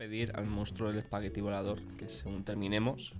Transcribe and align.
pedir 0.00 0.32
al 0.34 0.46
monstruo 0.46 0.88
del 0.88 1.00
espagueti 1.00 1.42
volador 1.42 1.78
que 1.98 2.08
según 2.08 2.42
terminemos 2.42 3.12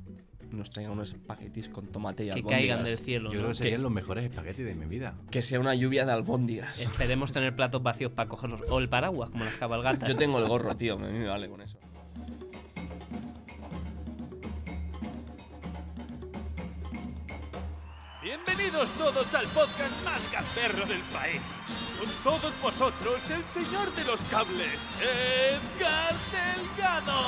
nos 0.51 0.71
traiga 0.71 0.91
unos 0.91 1.13
espaguetis 1.13 1.69
con 1.69 1.89
tomate 1.89 2.25
y 2.25 2.29
Que 2.29 2.33
albóndigas. 2.33 2.59
caigan 2.59 2.85
del 2.85 2.99
cielo. 2.99 3.29
Yo 3.31 3.35
¿no? 3.35 3.41
creo 3.41 3.49
que 3.51 3.55
serían 3.55 3.83
los 3.83 3.93
mejores 3.93 4.25
espaguetis 4.25 4.65
de 4.65 4.75
mi 4.75 4.87
vida. 4.87 5.15
Que 5.31 5.43
sea 5.43 5.61
una 5.61 5.75
lluvia 5.75 6.07
de 6.07 6.13
albóndigas. 6.13 6.81
Esperemos 6.81 7.33
tener 7.33 7.55
platos 7.55 7.83
vacíos 7.83 8.13
para 8.13 8.31
cogerlos. 8.31 8.63
O 8.71 8.79
el 8.79 8.89
paraguas, 8.89 9.29
como 9.29 9.45
las 9.45 9.55
cabalgatas. 9.57 10.09
Yo 10.09 10.17
tengo 10.17 10.39
el 10.39 10.49
gorro, 10.49 10.75
tío, 10.75 10.95
a 10.95 10.97
mí 10.97 11.19
me 11.19 11.29
vale 11.29 11.51
con 11.51 11.61
eso. 11.61 11.77
Bienvenidos 18.23 18.91
todos 18.93 19.35
al 19.35 19.47
podcast 19.49 20.05
más 20.05 20.21
gamberro 20.33 20.87
del 20.87 21.03
país. 21.13 21.41
Con 22.01 22.09
todos 22.25 22.59
vosotros, 22.63 23.29
el 23.29 23.47
señor 23.47 23.93
de 23.95 24.05
los 24.05 24.23
cables, 24.31 24.73
Edgar 25.03 26.17
Delgado. 26.33 27.21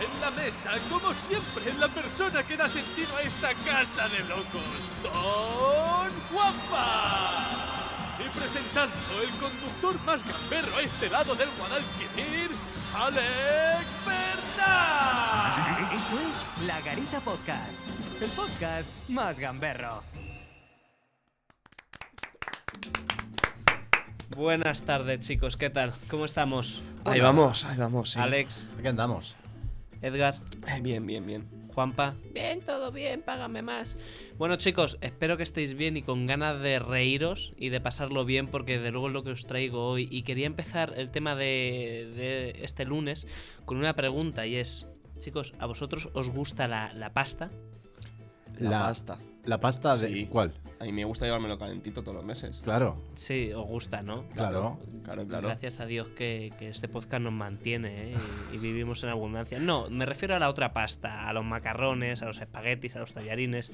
En 0.00 0.20
la 0.20 0.30
mesa, 0.30 0.70
como 0.88 1.12
siempre, 1.12 1.74
la 1.76 1.88
persona 1.88 2.44
que 2.44 2.56
da 2.56 2.68
sentido 2.68 3.16
a 3.16 3.22
esta 3.22 3.52
casa 3.54 4.08
de 4.10 4.20
locos, 4.28 4.62
Don 5.02 6.12
Juanpa. 6.30 7.48
Y 8.24 8.28
presentando 8.38 8.94
el 9.20 9.30
conductor 9.30 10.00
más 10.04 10.22
gamberro 10.24 10.76
a 10.76 10.82
este 10.82 11.10
lado 11.10 11.34
del 11.34 11.48
Guadalquivir, 11.58 12.50
Alex 12.94 13.86
Bernal. 14.06 15.84
Esto 15.92 16.16
es 16.30 16.46
La 16.64 16.80
Garita 16.80 17.20
Podcast, 17.20 17.80
el 18.20 18.30
podcast 18.30 18.88
más 19.08 19.40
gamberro. 19.40 20.21
Buenas 24.36 24.82
tardes, 24.82 25.20
chicos. 25.26 25.56
¿Qué 25.56 25.70
tal? 25.70 25.92
¿Cómo 26.08 26.24
estamos? 26.24 26.82
Ahí 27.04 27.20
vamos, 27.20 27.64
ahí 27.64 27.76
vamos. 27.76 28.10
sí. 28.10 28.18
Alex, 28.20 28.68
Aquí 28.78 28.88
andamos. 28.88 29.36
Edgar, 30.00 30.34
Eh, 30.66 30.80
Bien, 30.80 31.06
bien, 31.06 31.26
bien. 31.26 31.46
Juanpa. 31.74 32.14
Bien, 32.34 32.60
todo 32.60 32.92
bien, 32.92 33.22
págame 33.22 33.62
más. 33.62 33.96
Bueno, 34.36 34.56
chicos, 34.56 34.98
espero 35.00 35.36
que 35.36 35.42
estéis 35.42 35.74
bien 35.74 35.96
y 35.96 36.02
con 36.02 36.26
ganas 36.26 36.60
de 36.60 36.78
reíros 36.78 37.52
y 37.56 37.70
de 37.70 37.80
pasarlo 37.80 38.24
bien, 38.24 38.46
porque 38.48 38.78
de 38.78 38.90
luego 38.90 39.06
es 39.06 39.12
lo 39.14 39.22
que 39.22 39.30
os 39.30 39.46
traigo 39.46 39.86
hoy. 39.88 40.06
Y 40.10 40.22
quería 40.22 40.46
empezar 40.46 40.92
el 40.96 41.10
tema 41.10 41.34
de, 41.34 42.12
de 42.16 42.64
este 42.64 42.84
lunes 42.84 43.26
con 43.64 43.78
una 43.78 43.94
pregunta 43.94 44.46
y 44.46 44.56
es, 44.56 44.86
chicos, 45.20 45.54
¿a 45.60 45.66
vosotros 45.66 46.08
os 46.14 46.28
gusta 46.28 46.68
la, 46.68 46.92
la 46.92 47.12
pasta? 47.14 47.50
La, 48.58 48.70
La- 48.70 48.80
pasta. 48.80 49.18
La 49.44 49.58
pasta 49.60 49.96
de. 49.96 50.08
Sí. 50.08 50.26
¿Cuál? 50.26 50.52
A 50.82 50.84
mí 50.84 50.90
me 50.92 51.04
gusta 51.04 51.24
llevármelo 51.26 51.56
calentito 51.58 52.02
todos 52.02 52.16
los 52.16 52.24
meses. 52.24 52.60
Claro, 52.64 52.96
Sí, 53.14 53.52
os 53.54 53.64
gusta, 53.64 54.02
¿no? 54.02 54.24
claro. 54.34 54.80
Claro, 55.04 55.24
claro. 55.28 55.46
Gracias 55.46 55.78
a 55.78 55.86
Dios 55.86 56.08
que, 56.08 56.52
que 56.58 56.68
este 56.70 56.88
podcast 56.88 57.22
nos 57.22 57.32
mantiene 57.32 58.12
¿eh? 58.12 58.16
y, 58.52 58.56
y 58.56 58.58
vivimos 58.58 59.04
en 59.04 59.10
abundancia. 59.10 59.60
No, 59.60 59.88
me 59.90 60.06
refiero 60.06 60.34
a 60.34 60.40
la 60.40 60.48
otra 60.48 60.72
pasta, 60.72 61.28
a 61.28 61.32
los 61.32 61.44
macarrones, 61.44 62.22
a 62.22 62.26
los 62.26 62.40
espaguetis, 62.40 62.96
a 62.96 62.98
los 62.98 63.12
tallarines, 63.12 63.70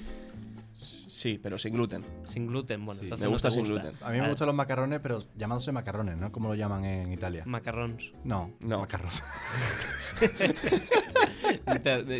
Sí, 0.75 1.41
pero 1.43 1.59
sin 1.59 1.73
gluten. 1.75 2.05
sin 2.25 2.47
gluten. 2.47 2.85
Bueno, 2.85 3.01
Sí, 3.01 3.07
entonces 3.07 3.25
me 3.25 3.29
no 3.29 3.33
gusta 3.33 3.51
sin 3.51 3.65
gluten. 3.65 3.95
A 4.01 4.11
mí 4.11 4.21
me 4.21 4.29
gustan 4.29 4.47
los 4.47 4.55
macarrones, 4.55 5.01
pero 5.01 5.19
llamándose 5.35 5.73
macarrones, 5.73 6.17
¿no? 6.19 6.31
Como 6.31 6.49
lo 6.49 6.55
llaman 6.55 6.85
en 6.85 7.13
Italia. 7.13 7.43
Macarrons. 7.47 8.13
No, 8.23 8.53
No. 8.61 8.79
macarrones. 8.81 9.25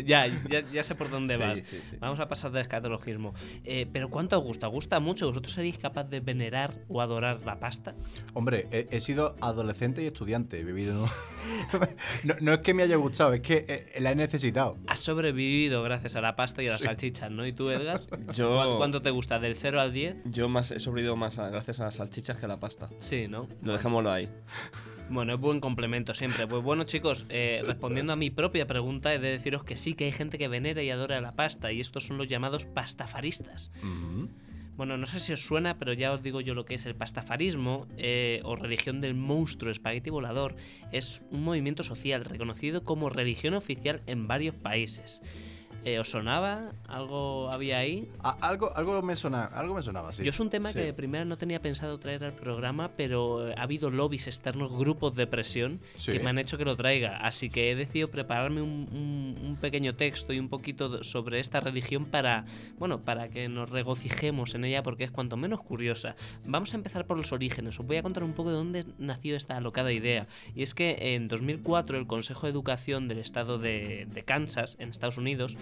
Ya, 0.05 0.27
ya, 0.27 0.61
ya 0.71 0.83
sé 0.83 0.95
por 0.95 1.09
dónde 1.09 1.35
Sí, 1.35 1.41
vas. 1.41 1.59
sí, 1.59 1.79
sí. 1.89 1.97
Vamos 1.99 2.19
a 2.19 2.27
pasar 2.27 2.51
del 2.51 2.61
escatologismo. 2.61 3.33
Eh, 3.63 3.87
pero 3.91 4.09
¿cuánto 4.09 4.37
os 4.37 4.43
gusta? 4.43 4.67
¿Gusta 4.67 4.99
mucho? 4.99 5.27
¿Vosotros 5.27 5.53
seréis 5.53 5.77
capaz 5.77 6.05
de 6.05 6.19
venerar 6.19 6.73
o 6.87 7.01
adorar 7.01 7.41
la 7.45 7.59
pasta? 7.59 7.95
Hombre, 8.33 8.67
he, 8.71 8.87
he 8.91 8.99
sido 9.01 9.35
adolescente 9.41 10.03
y 10.03 10.07
estudiante. 10.07 10.59
He 10.59 10.63
vivido 10.63 10.91
en 10.93 10.97
un- 10.99 11.09
no, 12.23 12.35
no 12.41 12.53
es 12.53 12.59
que 12.59 12.73
me 12.73 12.83
haya 12.83 12.95
gustado, 12.95 13.33
es 13.33 13.41
que 13.41 13.65
eh, 13.67 13.99
la 13.99 14.11
he 14.11 14.15
necesitado. 14.15 14.77
Has 14.87 14.99
sobrevivido 14.99 15.83
gracias 15.83 16.15
a 16.15 16.21
la 16.21 16.35
pasta 16.35 16.61
y 16.63 16.67
a 16.67 16.71
las 16.71 16.81
salchichas, 16.81 17.31
¿no? 17.31 17.45
¿Y 17.45 17.53
tú, 17.53 17.69
Edgar? 17.69 18.01
Yo- 18.33 18.55
¿Cuánto- 18.55 18.77
¿Cuánto 18.77 19.01
te 19.01 19.09
gusta? 19.09 19.39
¿Del 19.39 19.55
0 19.55 19.81
al 19.81 19.93
10? 19.93 20.15
Yo 20.25 20.49
más 20.49 20.71
he 20.71 20.79
sobrevivido 20.79 21.15
más 21.15 21.39
a- 21.39 21.49
gracias 21.49 21.79
a 21.79 21.85
las 21.85 21.95
salchichas 21.95 22.37
que 22.37 22.45
a 22.45 22.47
la 22.49 22.59
pasta. 22.59 22.89
Sí, 22.99 23.27
¿no? 23.27 23.47
Lo 23.61 23.73
dejémoslo 23.73 24.11
ahí. 24.11 24.29
Bueno, 25.09 25.33
es 25.33 25.39
buen 25.39 25.59
complemento 25.59 26.13
siempre. 26.13 26.45
Pues 26.47 26.63
bueno, 26.63 26.83
chicos, 26.83 27.25
eh, 27.29 27.63
respondiendo 27.65 28.13
a 28.13 28.15
mi 28.15 28.29
propia 28.29 28.67
pregunta, 28.67 29.13
he 29.13 29.19
de 29.19 29.31
deciros 29.31 29.63
que 29.63 29.75
sí 29.75 29.93
que 29.93 30.05
hay 30.05 30.11
gente 30.11 30.37
que 30.37 30.47
venera 30.47 30.83
y 30.83 30.89
adora 30.89 31.19
la 31.21 31.33
pasta, 31.33 31.71
y 31.71 31.79
estos 31.79 32.05
son 32.05 32.17
los 32.17 32.27
llamados 32.27 32.65
pastafaristas. 32.65 33.71
Bueno, 34.77 34.97
no 34.97 35.05
sé 35.05 35.19
si 35.19 35.33
os 35.33 35.41
suena, 35.41 35.77
pero 35.77 35.91
ya 35.91 36.13
os 36.13 36.23
digo 36.23 36.39
yo 36.39 36.53
lo 36.53 36.63
que 36.63 36.75
es 36.75 36.85
el 36.85 36.95
pastafarismo, 36.95 37.87
eh, 37.97 38.39
o 38.45 38.55
religión 38.55 39.01
del 39.01 39.13
monstruo 39.13 39.71
espagueti 39.71 40.09
volador. 40.09 40.55
Es 40.91 41.21
un 41.31 41.43
movimiento 41.43 41.83
social 41.83 42.23
reconocido 42.23 42.83
como 42.83 43.09
religión 43.09 43.55
oficial 43.55 44.01
en 44.05 44.27
varios 44.27 44.55
países. 44.55 45.21
Eh, 45.85 45.97
¿Os 45.97 46.09
sonaba? 46.11 46.73
¿Algo 46.87 47.49
había 47.51 47.77
ahí? 47.77 48.07
A- 48.21 48.37
algo, 48.41 48.75
algo, 48.75 49.01
me 49.01 49.15
sonaba, 49.15 49.45
algo 49.57 49.73
me 49.75 49.81
sonaba, 49.81 50.11
sí. 50.11 50.23
Yo 50.23 50.29
es 50.29 50.39
un 50.41 50.49
tema 50.49 50.69
Sí. 50.73 50.79
que 50.79 50.93
primero 50.93 51.23
no 51.23 51.37
tenía 51.37 51.61
pensado 51.61 51.97
traer 51.99 52.25
al 52.25 52.33
programa, 52.33 52.91
pero 52.97 53.47
eh, 53.49 53.55
ha 53.57 53.63
habido 53.63 53.89
lobbies 53.89 54.27
externos, 54.27 54.71
grupos 54.77 55.15
de 55.15 55.25
presión, 55.25 55.79
Sí. 55.97 56.11
que 56.11 56.19
me 56.19 56.29
han 56.31 56.37
hecho 56.37 56.57
que 56.57 56.65
lo 56.65 56.75
traiga. 56.75 57.17
Así 57.17 57.49
que 57.49 57.71
he 57.71 57.75
decidido 57.75 58.09
prepararme 58.09 58.61
un, 58.61 58.89
un- 58.91 59.45
un 59.45 59.55
pequeño 59.55 59.95
texto 59.95 60.33
y 60.33 60.39
un 60.39 60.49
poquito 60.49 60.89
de- 60.89 61.03
sobre 61.05 61.39
esta 61.39 61.61
religión 61.61 62.05
para, 62.05 62.45
bueno, 62.77 62.99
para 62.99 63.29
que 63.29 63.47
nos 63.47 63.69
regocijemos 63.69 64.55
en 64.55 64.65
ella 64.65 64.83
porque 64.83 65.05
es 65.05 65.11
cuanto 65.11 65.37
menos 65.37 65.61
curiosa. 65.61 66.15
Vamos 66.45 66.73
a 66.73 66.77
empezar 66.77 67.05
por 67.07 67.15
los 67.17 67.31
orígenes. 67.31 67.79
Os 67.79 67.85
voy 67.85 67.95
a 67.97 68.03
contar 68.03 68.23
un 68.25 68.33
poco 68.33 68.49
de 68.49 68.55
dónde 68.57 68.85
nació 68.97 69.37
esta 69.37 69.55
alocada 69.55 69.93
idea. 69.93 70.27
Y 70.55 70.63
es 70.63 70.73
que 70.73 71.15
en 71.15 71.29
2004 71.29 71.97
el 71.97 72.05
Consejo 72.05 72.47
de 72.47 72.51
Educación 72.51 73.07
del 73.07 73.19
estado 73.19 73.57
de, 73.57 74.07
de 74.11 74.23
Kansas, 74.23 74.75
en 74.79 74.89
Estados 74.89 75.17
Unidos, 75.17 75.57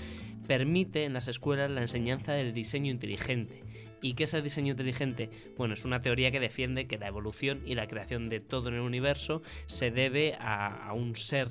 permite 0.48 1.04
en 1.04 1.14
las 1.14 1.28
escuelas 1.28 1.70
la 1.70 1.82
enseñanza 1.82 2.34
del 2.34 2.54
diseño 2.54 2.92
inteligente. 2.92 3.64
¿Y 4.02 4.14
qué 4.14 4.26
es 4.26 4.34
el 4.34 4.44
diseño 4.44 4.72
inteligente? 4.72 5.30
Bueno, 5.58 5.74
es 5.74 5.84
una 5.84 6.02
teoría 6.02 6.32
que 6.32 6.40
defiende 6.40 6.88
que 6.88 6.98
la 6.98 7.08
evolución 7.08 7.62
y 7.66 7.76
la 7.76 7.88
creación 7.88 8.30
de 8.30 8.40
todo 8.40 8.70
en 8.70 8.76
el 8.76 8.82
universo 8.82 9.42
se 9.66 9.92
debe 9.92 10.36
a, 10.40 10.88
a 10.88 10.94
un 10.94 11.16
ser 11.16 11.48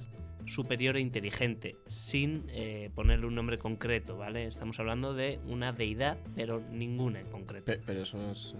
superior 0.46 0.96
e 0.96 1.00
inteligente, 1.00 1.76
sin 1.86 2.44
eh, 2.48 2.90
ponerle 2.94 3.26
un 3.26 3.34
nombre 3.34 3.58
concreto, 3.58 4.16
¿vale? 4.16 4.46
Estamos 4.46 4.78
hablando 4.80 5.12
de 5.14 5.38
una 5.46 5.72
deidad, 5.72 6.16
pero 6.34 6.60
ninguna 6.72 7.20
en 7.20 7.26
concreto. 7.30 7.64
Pe- 7.66 7.80
Pero 7.84 8.02
eso 8.02 8.30
es. 8.30 8.54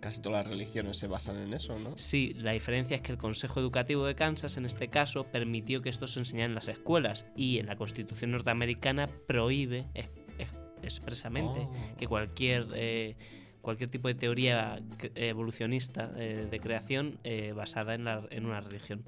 Casi 0.00 0.20
todas 0.20 0.44
las 0.44 0.52
religiones 0.52 0.98
se 0.98 1.06
basan 1.06 1.36
en 1.36 1.54
eso, 1.54 1.78
¿no? 1.78 1.96
Sí, 1.96 2.34
la 2.36 2.50
diferencia 2.52 2.96
es 2.96 3.02
que 3.02 3.12
el 3.12 3.18
Consejo 3.18 3.60
Educativo 3.60 4.04
de 4.04 4.16
Kansas, 4.16 4.56
en 4.56 4.66
este 4.66 4.88
caso, 4.88 5.24
permitió 5.24 5.80
que 5.80 5.90
esto 5.90 6.08
se 6.08 6.18
enseñara 6.18 6.46
en 6.46 6.54
las 6.56 6.66
escuelas 6.68 7.24
y 7.36 7.58
en 7.58 7.66
la 7.66 7.76
Constitución 7.76 8.32
norteamericana 8.32 9.08
prohíbe 9.28 9.86
es- 9.94 10.08
es- 10.38 10.48
expresamente 10.82 11.60
Oh. 11.60 11.96
que 11.96 12.06
cualquier 12.08 12.66
eh, 12.74 13.14
cualquier 13.60 13.88
tipo 13.90 14.08
de 14.08 14.16
teoría 14.16 14.82
evolucionista 15.14 16.10
eh, 16.16 16.48
de 16.50 16.58
creación 16.58 17.18
eh, 17.22 17.52
basada 17.54 17.94
en, 17.94 18.02
la- 18.04 18.26
en 18.30 18.44
una 18.46 18.60
religión. 18.60 19.04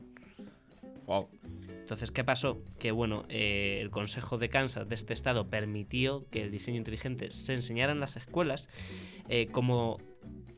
Wow. 1.06 1.28
Entonces, 1.84 2.10
¿qué 2.10 2.24
pasó? 2.24 2.62
Que 2.78 2.92
bueno, 2.92 3.26
eh, 3.28 3.78
el 3.82 3.90
Consejo 3.90 4.38
de 4.38 4.48
Kansas 4.48 4.88
de 4.88 4.94
este 4.94 5.12
estado 5.12 5.50
permitió 5.50 6.26
que 6.30 6.42
el 6.42 6.50
diseño 6.50 6.78
inteligente 6.78 7.30
se 7.30 7.52
enseñara 7.52 7.92
en 7.92 8.00
las 8.00 8.16
escuelas 8.16 8.70
eh, 9.28 9.48
como 9.52 9.98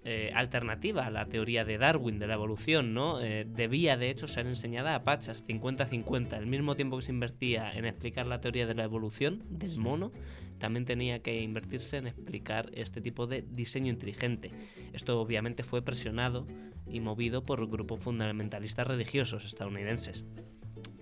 eh, 0.08 0.30
alternativa 0.36 1.04
a 1.04 1.10
la 1.10 1.26
teoría 1.26 1.64
de 1.64 1.78
Darwin 1.78 2.20
de 2.20 2.28
la 2.28 2.34
evolución, 2.34 2.94
¿no? 2.94 3.20
Eh, 3.20 3.44
debía 3.44 3.96
de 3.96 4.08
hecho 4.08 4.28
ser 4.28 4.46
enseñada 4.46 4.94
a 4.94 5.02
pachas, 5.02 5.44
50-50. 5.44 6.34
Al 6.34 6.46
mismo 6.46 6.76
tiempo 6.76 6.96
que 6.96 7.02
se 7.02 7.10
invertía 7.10 7.72
en 7.72 7.86
explicar 7.86 8.28
la 8.28 8.40
teoría 8.40 8.68
de 8.68 8.74
la 8.74 8.84
evolución 8.84 9.42
del 9.50 9.80
mono, 9.80 10.12
también 10.58 10.84
tenía 10.84 11.22
que 11.22 11.42
invertirse 11.42 11.96
en 11.96 12.06
explicar 12.06 12.70
este 12.72 13.00
tipo 13.00 13.26
de 13.26 13.42
diseño 13.42 13.90
inteligente. 13.90 14.52
Esto 14.92 15.20
obviamente 15.20 15.64
fue 15.64 15.82
presionado 15.82 16.46
y 16.86 17.00
movido 17.00 17.42
por 17.42 17.68
grupos 17.68 17.98
fundamentalistas 17.98 18.86
religiosos 18.86 19.44
estadounidenses. 19.44 20.24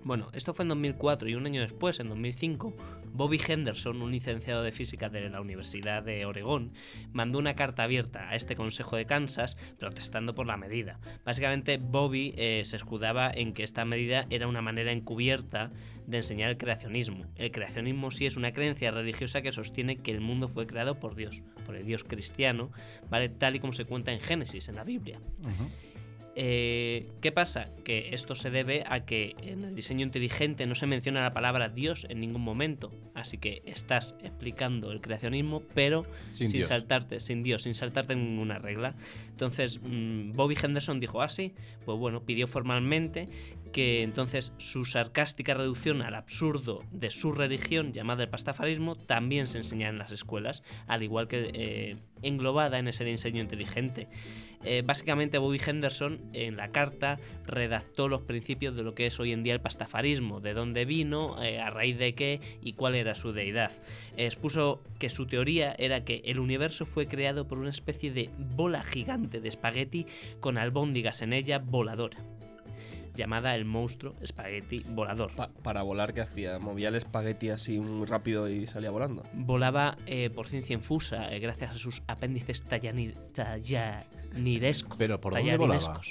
Bueno, 0.05 0.29
esto 0.33 0.53
fue 0.53 0.63
en 0.65 0.69
2004 0.69 1.27
y 1.29 1.33
un 1.33 1.47
año 1.47 1.61
después, 1.61 1.99
en 1.99 2.09
2005, 2.09 2.75
Bobby 3.11 3.41
Henderson, 3.45 4.03
un 4.03 4.11
licenciado 4.11 4.61
de 4.61 4.71
física 4.71 5.09
de 5.09 5.31
la 5.31 5.41
Universidad 5.41 6.03
de 6.03 6.27
Oregón, 6.27 6.73
mandó 7.11 7.39
una 7.39 7.55
carta 7.55 7.81
abierta 7.81 8.29
a 8.29 8.35
este 8.35 8.55
Consejo 8.55 8.97
de 8.97 9.07
Kansas 9.07 9.57
protestando 9.79 10.35
por 10.35 10.45
la 10.45 10.57
medida. 10.57 10.99
Básicamente, 11.25 11.77
Bobby 11.77 12.35
eh, 12.37 12.61
se 12.65 12.75
escudaba 12.75 13.31
en 13.33 13.53
que 13.53 13.63
esta 13.63 13.83
medida 13.83 14.27
era 14.29 14.47
una 14.47 14.61
manera 14.61 14.91
encubierta 14.91 15.71
de 16.05 16.17
enseñar 16.17 16.51
el 16.51 16.57
creacionismo. 16.57 17.25
El 17.35 17.49
creacionismo 17.49 18.11
sí 18.11 18.27
es 18.27 18.37
una 18.37 18.51
creencia 18.51 18.91
religiosa 18.91 19.41
que 19.41 19.51
sostiene 19.51 19.97
que 19.97 20.11
el 20.11 20.21
mundo 20.21 20.47
fue 20.47 20.67
creado 20.67 20.99
por 20.99 21.15
Dios, 21.15 21.41
por 21.65 21.75
el 21.75 21.83
Dios 21.83 22.03
cristiano, 22.03 22.69
¿vale? 23.09 23.29
Tal 23.29 23.55
y 23.55 23.59
como 23.59 23.73
se 23.73 23.85
cuenta 23.85 24.11
en 24.11 24.19
Génesis, 24.19 24.69
en 24.69 24.75
la 24.75 24.83
Biblia. 24.83 25.17
Ujú. 25.39 25.94
Eh, 26.37 27.07
¿Qué 27.21 27.31
pasa? 27.31 27.65
Que 27.85 28.09
esto 28.11 28.35
se 28.35 28.49
debe 28.49 28.83
a 28.87 29.05
que 29.05 29.35
en 29.41 29.63
el 29.63 29.73
diseño 29.73 30.03
inteligente 30.03 30.65
no 30.65 30.75
se 30.75 30.85
menciona 30.85 31.21
la 31.21 31.33
palabra 31.33 31.69
Dios 31.69 32.05
en 32.09 32.19
ningún 32.19 32.41
momento. 32.41 32.91
Así 33.13 33.37
que 33.37 33.61
estás 33.65 34.15
explicando 34.21 34.91
el 34.91 34.99
creacionismo, 34.99 35.63
pero 35.73 36.05
Sin 36.31 36.63
saltarte, 36.65 37.21
sin 37.21 37.41
Dios, 37.41 37.63
sin 37.63 37.73
saltarte 37.73 38.15
ninguna 38.15 38.59
regla. 38.59 38.95
Entonces, 39.29 39.79
mm, 39.81 40.33
Bobby 40.33 40.57
Henderson 40.61 40.99
dijo 40.99 41.21
así, 41.21 41.53
pues 41.85 41.97
bueno, 41.97 42.23
pidió 42.23 42.47
formalmente 42.47 43.29
que 43.75 44.03
entonces 44.03 44.53
su 44.57 44.85
sarcástica 44.85 45.53
reducción 45.53 46.01
al 46.01 46.15
absurdo 46.15 46.85
de 46.91 47.11
su 47.11 47.33
religión 47.33 47.91
llamada 47.91 48.23
el 48.23 48.29
pastafarismo 48.29 48.95
también 48.95 49.49
se 49.49 49.57
enseña 49.57 49.89
en 49.89 49.97
las 49.97 50.13
escuelas, 50.13 50.63
al 50.87 51.03
igual 51.03 51.27
que 51.27 51.51
eh, 51.53 51.97
englobada 52.21 52.79
en 52.79 52.87
ese 52.87 53.03
diseño 53.03 53.41
inteligente. 53.41 54.07
Eh, 54.63 54.81
básicamente 54.85 55.39
Bobby 55.39 55.59
Henderson 55.59 56.21
en 56.31 56.55
la 56.55 56.69
carta 56.69 57.19
redactó 57.45 58.07
los 58.07 58.21
principios 58.21 58.77
de 58.77 58.83
lo 58.83 58.95
que 58.95 59.07
es 59.07 59.19
hoy 59.19 59.33
en 59.33 59.43
día 59.43 59.53
el 59.53 59.59
pastafarismo, 59.59 60.39
de 60.39 60.53
dónde 60.53 60.85
vino, 60.85 61.43
eh, 61.43 61.59
a 61.59 61.69
raíz 61.69 61.97
de 61.97 62.15
qué 62.15 62.39
y 62.61 62.73
cuál 62.73 62.95
era 62.95 63.13
su 63.13 63.33
deidad. 63.33 63.73
expuso 64.15 64.81
que 64.99 65.09
su 65.09 65.27
teoría 65.27 65.75
era 65.77 66.05
que 66.05 66.21
el 66.23 66.39
universo 66.39 66.85
fue 66.85 67.07
creado 67.07 67.45
por 67.45 67.57
una 67.57 67.71
especie 67.71 68.09
de 68.13 68.29
bola 68.55 68.83
gigante 68.83 69.41
de 69.41 69.49
espagueti 69.49 70.05
con 70.39 70.57
albóndigas 70.57 71.21
en 71.21 71.33
ella 71.33 71.59
voladora 71.59 72.19
llamada 73.15 73.55
el 73.55 73.65
monstruo 73.65 74.13
espagueti 74.21 74.83
volador. 74.89 75.31
Pa- 75.35 75.49
para 75.63 75.81
volar, 75.81 76.13
¿qué 76.13 76.21
hacía? 76.21 76.59
¿Movía 76.59 76.89
el 76.89 76.95
espagueti 76.95 77.49
así 77.49 77.79
muy 77.79 78.05
rápido 78.05 78.47
y 78.49 78.67
salía 78.67 78.91
volando? 78.91 79.23
Volaba 79.33 79.97
eh, 80.05 80.29
por 80.29 80.47
ciencia 80.47 80.73
infusa 80.73 81.33
eh, 81.33 81.39
gracias 81.39 81.75
a 81.75 81.77
sus 81.77 82.03
apéndices 82.07 82.63
tallanir- 82.67 83.15
tallanirescos. 83.33 84.97
Pero, 84.97 85.19
¿por 85.19 85.33
dónde 85.33 85.57
volaba? 85.57 86.01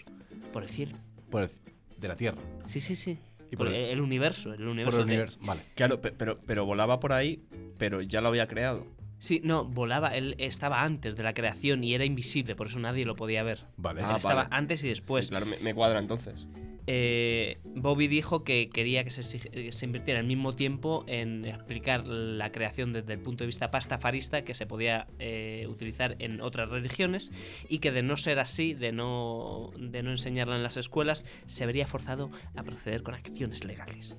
Por 0.53 0.63
el 0.63 0.69
cielo. 0.69 0.97
Por 1.31 1.43
el- 1.45 1.51
de 1.99 2.09
la 2.09 2.17
Tierra. 2.17 2.39
Sí, 2.67 2.81
sí, 2.81 2.95
sí. 2.95 3.19
Y 3.51 3.57
por 3.57 3.67
por 3.69 3.75
el, 3.75 4.01
universo, 4.01 4.53
el 4.53 4.67
universo. 4.67 4.91
Por 4.99 5.01
el 5.03 5.07
de- 5.07 5.13
universo. 5.15 5.39
Vale. 5.45 5.61
Claro, 5.75 6.01
pe- 6.01 6.13
pero, 6.13 6.35
pero 6.47 6.65
volaba 6.67 6.99
por 7.01 7.13
ahí, 7.13 7.43
pero 7.79 8.03
ya 8.03 8.21
lo 8.21 8.29
había 8.29 8.49
creado. 8.49 8.87
Sí, 9.19 9.41
no, 9.45 9.65
volaba. 9.65 10.15
Él 10.17 10.35
estaba 10.39 10.83
antes 10.83 11.17
de 11.17 11.23
la 11.23 11.33
creación 11.35 11.83
y 11.85 11.95
era 11.95 12.05
invisible, 12.05 12.57
por 12.57 12.67
eso 12.67 12.79
nadie 12.79 13.05
lo 13.07 13.17
podía 13.17 13.43
ver. 13.43 13.61
Vale. 13.77 14.03
Ah, 14.03 14.11
Él 14.11 14.17
estaba 14.17 14.35
vale. 14.45 14.49
antes 14.51 14.83
y 14.85 14.89
después. 14.89 15.27
Sí, 15.27 15.31
claro, 15.31 15.47
me, 15.47 15.59
me 15.61 15.73
cuadra 15.73 15.99
entonces. 16.01 16.47
Eh, 16.87 17.59
Bobby 17.65 18.09
dijo 18.09 18.45
que 18.45 18.69
quería 18.69 19.05
que 19.05 19.11
se, 19.11 19.23
se 19.23 19.85
invirtiera 19.85 20.21
al 20.21 20.27
mismo 20.27 20.55
tiempo 20.55 21.05
en 21.07 21.45
explicar 21.45 22.07
la 22.07 22.53
creación 22.53 22.93
desde 22.93 23.15
el 23.15 23.21
punto 23.21 23.45
de 23.45 23.47
vista 23.47 23.71
pastafarista 23.71 24.43
que 24.43 24.55
se 24.55 24.67
podía 24.67 25.07
eh, 25.19 25.67
utilizar 25.69 26.17
en 26.19 26.41
otras 26.41 26.71
religiones 26.71 27.33
y 27.69 27.79
que 27.79 27.93
de 27.93 28.03
no 28.03 28.17
ser 28.17 28.39
así, 28.39 28.75
de 28.75 28.93
no, 28.93 29.71
de 29.79 30.03
no 30.03 30.11
enseñarla 30.11 30.57
en 30.57 30.63
las 30.63 30.77
escuelas, 30.77 31.25
se 31.47 31.67
vería 31.67 31.87
forzado 31.87 32.31
a 32.55 32.63
proceder 32.63 33.03
con 33.03 33.15
acciones 33.15 33.65
legales. 33.65 34.19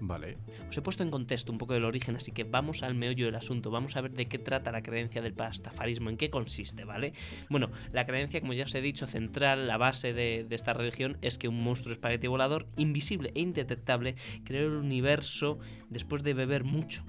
Vale. 0.00 0.36
Os 0.68 0.76
he 0.76 0.82
puesto 0.82 1.02
en 1.02 1.10
contexto 1.10 1.52
un 1.52 1.58
poco 1.58 1.74
del 1.74 1.84
origen, 1.84 2.16
así 2.16 2.32
que 2.32 2.44
vamos 2.44 2.82
al 2.82 2.94
meollo 2.94 3.26
del 3.26 3.34
asunto. 3.34 3.70
Vamos 3.70 3.96
a 3.96 4.00
ver 4.00 4.12
de 4.12 4.26
qué 4.26 4.38
trata 4.38 4.72
la 4.72 4.82
creencia 4.82 5.22
del 5.22 5.32
pastafarismo, 5.32 6.10
en 6.10 6.16
qué 6.16 6.30
consiste, 6.30 6.84
¿vale? 6.84 7.12
Bueno, 7.48 7.70
la 7.92 8.06
creencia, 8.06 8.40
como 8.40 8.52
ya 8.52 8.64
os 8.64 8.74
he 8.74 8.80
dicho, 8.80 9.06
central, 9.06 9.66
la 9.66 9.78
base 9.78 10.12
de, 10.12 10.44
de 10.48 10.54
esta 10.54 10.72
religión 10.72 11.18
es 11.22 11.38
que 11.38 11.48
un 11.48 11.62
monstruo 11.62 11.92
espagueti 11.92 12.26
volador, 12.26 12.66
invisible 12.76 13.32
e 13.34 13.40
indetectable, 13.40 14.16
creó 14.44 14.66
el 14.66 14.76
universo 14.76 15.58
después 15.88 16.22
de 16.22 16.34
beber 16.34 16.64
mucho. 16.64 17.04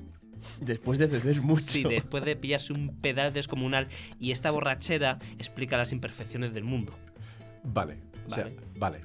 Después 0.62 1.00
de 1.00 1.07
beber 1.07 1.42
mucho. 1.42 1.66
Sí, 1.66 1.84
después 1.84 2.24
de 2.24 2.36
pillarse 2.36 2.74
un 2.74 3.00
pedal 3.01 3.34
descomunal 3.34 3.88
y 4.19 4.31
esta 4.31 4.51
borrachera 4.51 5.19
explica 5.38 5.78
las 5.78 5.92
imperfecciones 5.92 6.54
del 6.54 6.63
mundo. 6.63 6.94
Vale. 7.63 7.98
O 8.25 8.30
sea, 8.30 8.50
Vale. 8.75 9.01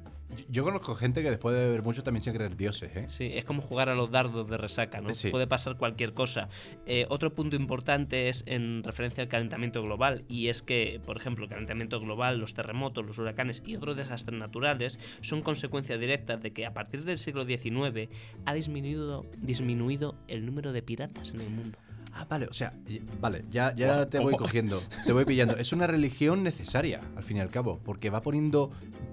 Yo- 0.49 0.65
conozco 0.65 0.95
gente 0.95 1.23
que 1.23 1.31
después 1.31 1.55
de 1.55 1.67
beber 1.67 1.83
mucho 1.83 2.03
también 2.03 2.23
se 2.23 2.33
creer 2.33 2.57
dioses, 2.57 2.95
¿eh? 2.97 3.05
Sí, 3.09 3.31
es 3.35 3.45
como 3.45 3.63
jugar 3.63 3.89
a 3.89 3.95
los 3.95 4.11
dardos 4.11 4.49
de 4.49 4.57
resaca, 4.57 5.01
¿no? 5.01 5.13
Sí. 5.13 5.31
Puede 5.31 5.47
pasar 5.47 5.77
cualquier 5.77 6.13
cosa. 6.15 6.49
Eh, 6.87 7.07
otro 7.09 7.35
punto 7.35 7.57
importante 7.57 8.29
es 8.29 8.45
en 8.47 8.83
referencia 8.85 9.23
al 9.23 9.29
calentamiento 9.29 9.83
global, 9.83 10.25
y 10.29 10.49
es 10.49 10.63
que, 10.63 11.01
por 11.05 11.17
ejemplo, 11.17 11.45
el 11.45 11.51
calentamiento 11.51 12.01
global, 12.01 12.39
los 12.39 12.55
terremotos, 12.55 13.05
los 13.05 13.19
huracanes 13.19 13.63
y 13.67 13.77
otros 13.77 13.97
desastres 13.97 14.39
naturales 14.39 14.99
son 15.21 15.43
consecuencia 15.43 15.99
directa 15.99 16.37
de 16.37 16.53
que 16.53 16.67
a 16.67 16.73
partir 16.75 17.05
del 17.05 17.19
siglo 17.19 17.45
XIX 17.45 18.09
ha 18.45 18.55
disminuido, 18.55 19.27
disminuido 19.41 20.17
el 20.29 20.47
número 20.47 20.73
de 20.73 20.83
piratas 20.83 21.31
en 21.31 21.41
el 21.41 21.51
mundo. 21.51 21.79
Ah, 22.15 22.27
vale, 22.29 22.47
o 22.47 22.53
sea, 22.53 22.75
vale, 23.23 23.43
ya, 23.51 23.75
ya 23.75 24.07
te 24.07 24.19
voy 24.19 24.35
ojo. 24.35 24.45
cogiendo, 24.45 24.83
te 25.07 25.13
voy 25.15 25.25
pillando. 25.25 25.57
Es 25.57 25.73
una 25.73 25.87
religión 25.87 26.43
necesaria, 26.43 27.01
al 27.17 27.25
fin 27.25 27.39
y 27.39 27.41
al 27.41 27.49
cabo, 27.49 27.81
porque 27.83 28.11
va 28.11 28.21
poniendo, 28.21 28.71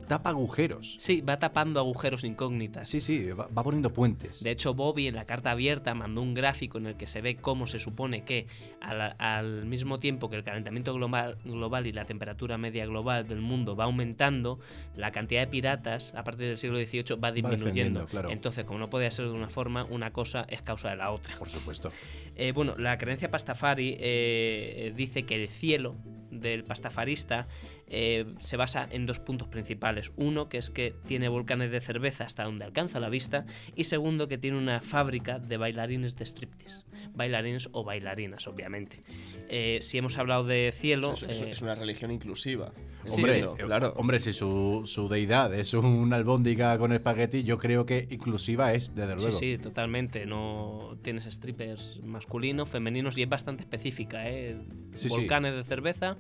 tapa 0.10 0.32
agujeros. 0.32 0.98
Sí, 1.00 1.22
va 1.22 1.40
tapando 1.40 1.80
agujeros 1.80 2.26
incógnitas. 2.26 2.90
Sí, 2.90 3.00
sí, 3.00 3.32
va, 3.32 3.48
va 3.48 3.64
poniendo 3.64 3.94
puentes. 3.94 4.44
De 4.44 4.52
hecho, 4.52 4.74
Bobby 4.74 5.08
en 5.08 5.16
la 5.16 5.24
carta 5.24 5.52
abierta 5.52 5.94
mandó 5.94 6.22
un 6.22 6.34
gráfico 6.34 6.78
en 6.78 6.88
el 6.88 6.98
que 6.98 7.08
se 7.08 7.22
ve 7.22 7.38
cómo 7.38 7.66
se 7.68 7.80
supone 7.80 8.26
que 8.26 8.48
al, 8.82 9.16
al 9.18 9.66
mismo 9.66 10.00
tiempo 10.00 10.30
que 10.30 10.36
el 10.36 10.44
calentamiento 10.44 10.94
global, 10.94 11.38
global 11.46 11.88
y 11.88 11.94
la 11.94 12.04
temperatura 12.04 12.58
media 12.58 12.86
global 12.86 13.28
del 13.28 13.40
mundo 13.40 13.78
va 13.78 13.86
aumentando, 13.86 14.60
la 14.98 15.12
cantidad 15.12 15.42
de 15.42 15.48
piratas 15.48 16.14
a 16.16 16.24
partir 16.24 16.48
del 16.48 16.58
siglo 16.58 16.78
XVIII 16.78 17.16
va 17.24 17.32
disminuyendo. 17.32 18.06
claro. 18.08 18.32
Entonces, 18.32 18.66
como 18.66 18.80
no 18.80 18.90
podía 18.90 19.12
ser 19.12 19.26
de 19.26 19.32
una 19.32 19.50
forma, 19.50 19.86
una 19.86 20.12
cosa 20.12 20.46
es 20.50 20.62
causa 20.62 20.90
de 20.90 20.98
la 20.98 21.12
otra. 21.12 21.38
Por 21.38 21.48
supuesto. 21.48 21.92
Eh, 22.36 22.52
bueno, 22.52 22.76
la 22.78 22.98
creencia 22.98 23.30
pastafari 23.30 23.96
eh, 24.00 24.94
dice 24.96 25.24
que 25.24 25.36
el 25.36 25.50
cielo 25.50 25.96
del 26.32 26.64
pastafarista 26.64 27.48
eh, 27.90 28.26
se 28.40 28.58
basa 28.58 28.88
en 28.92 29.06
dos 29.06 29.20
puntos 29.20 29.48
principales. 29.48 30.12
Uno, 30.16 30.48
que 30.50 30.58
es 30.58 30.70
que 30.70 30.94
tiene 31.08 31.28
volcanes 31.30 31.72
de 31.72 31.82
cerveza 31.82 32.24
hasta 32.26 32.44
donde 32.44 32.66
alcanza 32.66 33.00
la 33.00 33.10
vista. 33.10 33.46
Y 33.76 33.86
segundo, 33.86 34.28
que 34.28 34.38
tiene 34.38 34.58
una 34.58 34.82
fábrica 34.82 35.40
de 35.40 35.58
bailarines 35.58 36.16
de 36.16 36.26
striptease. 36.26 36.84
Bailarines 37.14 37.70
o 37.72 37.84
bailarinas, 37.84 38.48
obviamente. 38.48 39.02
Eh, 39.50 39.80
si 39.82 39.98
hemos 39.98 40.18
hablado 40.18 40.44
de 40.46 40.72
cielo... 40.74 41.14
Es, 41.14 41.24
es- 41.24 41.42
eh, 41.42 41.52
es 41.52 41.62
una 41.62 41.76
religión 41.76 42.12
inclusiva. 42.12 42.72
Sí, 43.06 43.22
hombre, 43.22 43.40
eh, 43.40 43.48
claro. 43.66 43.94
hombre, 43.96 44.20
si 44.20 44.34
su, 44.34 44.84
su 44.86 45.08
deidad 45.08 45.54
es 45.54 45.74
una 45.74 46.18
albóndiga 46.18 46.78
con 46.78 46.92
espagueti, 46.92 47.44
yo 47.44 47.58
creo 47.58 47.86
que 47.86 48.08
inclusiva 48.12 48.74
es, 48.74 48.94
desde 48.94 49.14
Sí, 49.18 49.24
luego. 49.26 49.40
sí, 49.40 49.58
totalmente. 49.58 50.26
No 50.26 50.98
tienes 51.02 51.24
strippers 51.26 52.02
masculinos, 52.04 52.70
femeninos 52.70 53.18
y 53.18 53.24
es 53.24 53.30
bastante 53.30 53.64
específica, 53.64 54.30
¿eh? 54.30 54.58
Sí, 54.94 55.08
sí. 55.08 55.10
Volcanes 55.10 55.56
de 55.56 55.64
cerveza 55.64 56.18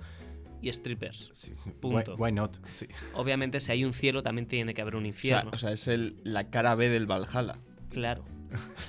y 0.61 0.71
strippers. 0.71 1.29
Sí, 1.33 1.53
Punto. 1.79 2.15
Why, 2.15 2.23
why 2.23 2.31
not? 2.31 2.57
Sí. 2.71 2.87
Obviamente, 3.13 3.59
si 3.59 3.71
hay 3.71 3.85
un 3.85 3.93
cielo, 3.93 4.23
también 4.23 4.47
tiene 4.47 4.73
que 4.73 4.81
haber 4.81 4.95
un 4.95 5.01
O 5.01 5.03
sea, 5.03 5.09
infierno. 5.09 5.51
o 5.53 5.57
sea, 5.57 5.71
es 5.71 5.87
el, 5.87 6.17
la 6.23 6.49
cara 6.49 6.75
B 6.75 6.89
del 6.89 7.05
Valhalla. 7.05 7.57
Claro, 7.89 8.23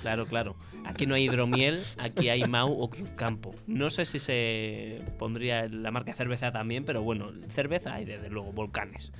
claro, 0.01 0.25
claro. 0.25 0.55
Aquí 0.85 1.05
no 1.05 1.15
hay 1.15 1.25
hidromiel, 1.25 1.79
aquí 1.97 2.29
hay 2.29 2.43
Mau 2.43 2.71
o 2.71 2.89
Cruzcampo. 2.89 3.53
No 3.67 3.89
sé 3.89 4.05
si 4.05 4.19
se 4.19 5.03
pondría 5.19 5.67
la 5.67 5.91
marca 5.91 6.13
cerveza 6.13 6.51
también, 6.51 6.85
pero 6.85 7.01
bueno, 7.03 7.31
cerveza 7.49 7.93
hay 7.93 8.05
desde 8.05 8.29
luego, 8.29 8.51
volcanes. 8.51 9.11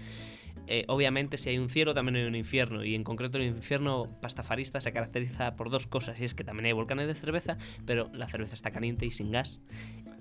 Eh, 0.68 0.86
obviamente, 0.88 1.38
si 1.38 1.50
hay 1.50 1.58
un 1.58 1.70
cielo, 1.70 1.94
también 1.94 2.16
hay 2.16 2.24
un 2.24 2.36
infierno. 2.36 2.84
Y 2.84 2.96
en 2.96 3.04
concreto, 3.04 3.38
el 3.38 3.46
infierno 3.46 4.08
pastafarista 4.22 4.80
se 4.80 4.94
caracteriza 4.94 5.56
por 5.56 5.70
dos 5.70 5.86
cosas: 5.88 6.20
y 6.20 6.24
es 6.24 6.34
que 6.34 6.44
también 6.44 6.68
hay 6.68 6.72
volcanes 6.74 7.08
de 7.08 7.16
cerveza, 7.16 7.58
pero 7.86 8.10
la 8.14 8.28
cerveza 8.28 8.54
está 8.54 8.72
caliente 8.72 9.06
y 9.06 9.12
sin 9.12 9.32
gas. 9.32 9.60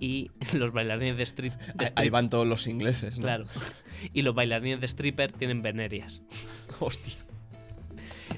Y 0.00 0.30
los 0.54 0.72
bailarines 0.72 1.16
de 1.16 1.22
strip. 1.22 1.52
de 1.52 1.92
Ahí- 1.94 2.10
van 2.10 2.28
todos 2.30 2.46
los 2.46 2.66
ingleses, 2.66 3.18
¿no? 3.18 3.22
Claro. 3.24 3.44
Y 4.14 4.22
los 4.22 4.34
bailarines 4.34 4.80
de 4.80 4.86
stripper 4.86 5.30
tienen 5.30 5.60
venerias. 5.62 6.22
Hostia. 6.80 7.14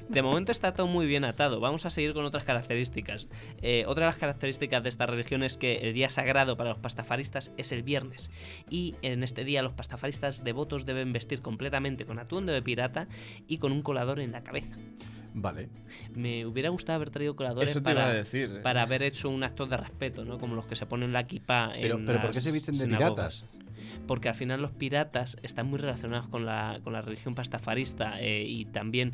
De 0.09 0.21
momento 0.21 0.51
está 0.51 0.73
todo 0.73 0.87
muy 0.87 1.05
bien 1.05 1.23
atado. 1.23 1.59
Vamos 1.59 1.85
a 1.85 1.89
seguir 1.89 2.13
con 2.13 2.25
otras 2.25 2.43
características. 2.43 3.27
Eh, 3.61 3.85
otra 3.87 4.05
de 4.05 4.09
las 4.09 4.17
características 4.17 4.83
de 4.83 4.89
esta 4.89 5.05
religión 5.05 5.41
es 5.43 5.55
que 5.55 5.77
el 5.77 5.93
día 5.93 6.09
sagrado 6.09 6.57
para 6.57 6.71
los 6.71 6.79
pastafaristas 6.79 7.53
es 7.57 7.71
el 7.71 7.83
viernes. 7.83 8.29
Y 8.69 8.95
en 9.01 9.23
este 9.23 9.43
día 9.45 9.61
los 9.63 9.73
pastafaristas 9.73 10.43
devotos 10.43 10.85
deben 10.85 11.13
vestir 11.13 11.41
completamente 11.41 12.05
con 12.05 12.19
atuendo 12.19 12.51
de 12.51 12.61
pirata 12.61 13.07
y 13.47 13.59
con 13.59 13.71
un 13.71 13.81
colador 13.81 14.19
en 14.19 14.33
la 14.33 14.43
cabeza. 14.43 14.75
Vale. 15.33 15.69
Me 16.13 16.45
hubiera 16.45 16.69
gustado 16.69 16.97
haber 16.97 17.09
traído 17.09 17.35
coladores 17.35 17.77
para, 17.79 18.13
decir. 18.13 18.51
eh. 18.57 18.61
para 18.61 18.83
haber 18.83 19.03
hecho 19.03 19.29
un 19.29 19.43
acto 19.43 19.65
de 19.65 19.77
respeto, 19.77 20.23
¿no? 20.25 20.37
Como 20.37 20.55
los 20.55 20.65
que 20.65 20.75
se 20.75 20.85
ponen 20.85 21.11
la 21.11 21.21
equipa 21.21 21.71
en 21.75 21.81
Pero, 21.81 21.99
pero 22.05 22.21
¿por 22.21 22.31
qué 22.31 22.41
se 22.41 22.51
visten 22.51 22.75
de 22.75 22.81
sinagogas. 22.81 23.41
piratas? 23.43 23.63
porque 24.07 24.27
al 24.27 24.35
final 24.35 24.61
los 24.61 24.71
piratas 24.71 25.37
están 25.43 25.67
muy 25.67 25.79
relacionados 25.79 26.27
con 26.27 26.45
la, 26.45 26.79
con 26.83 26.91
la 26.93 27.01
religión 27.01 27.35
pastafarista 27.35 28.19
eh, 28.19 28.43
y 28.45 28.65
también 28.65 29.13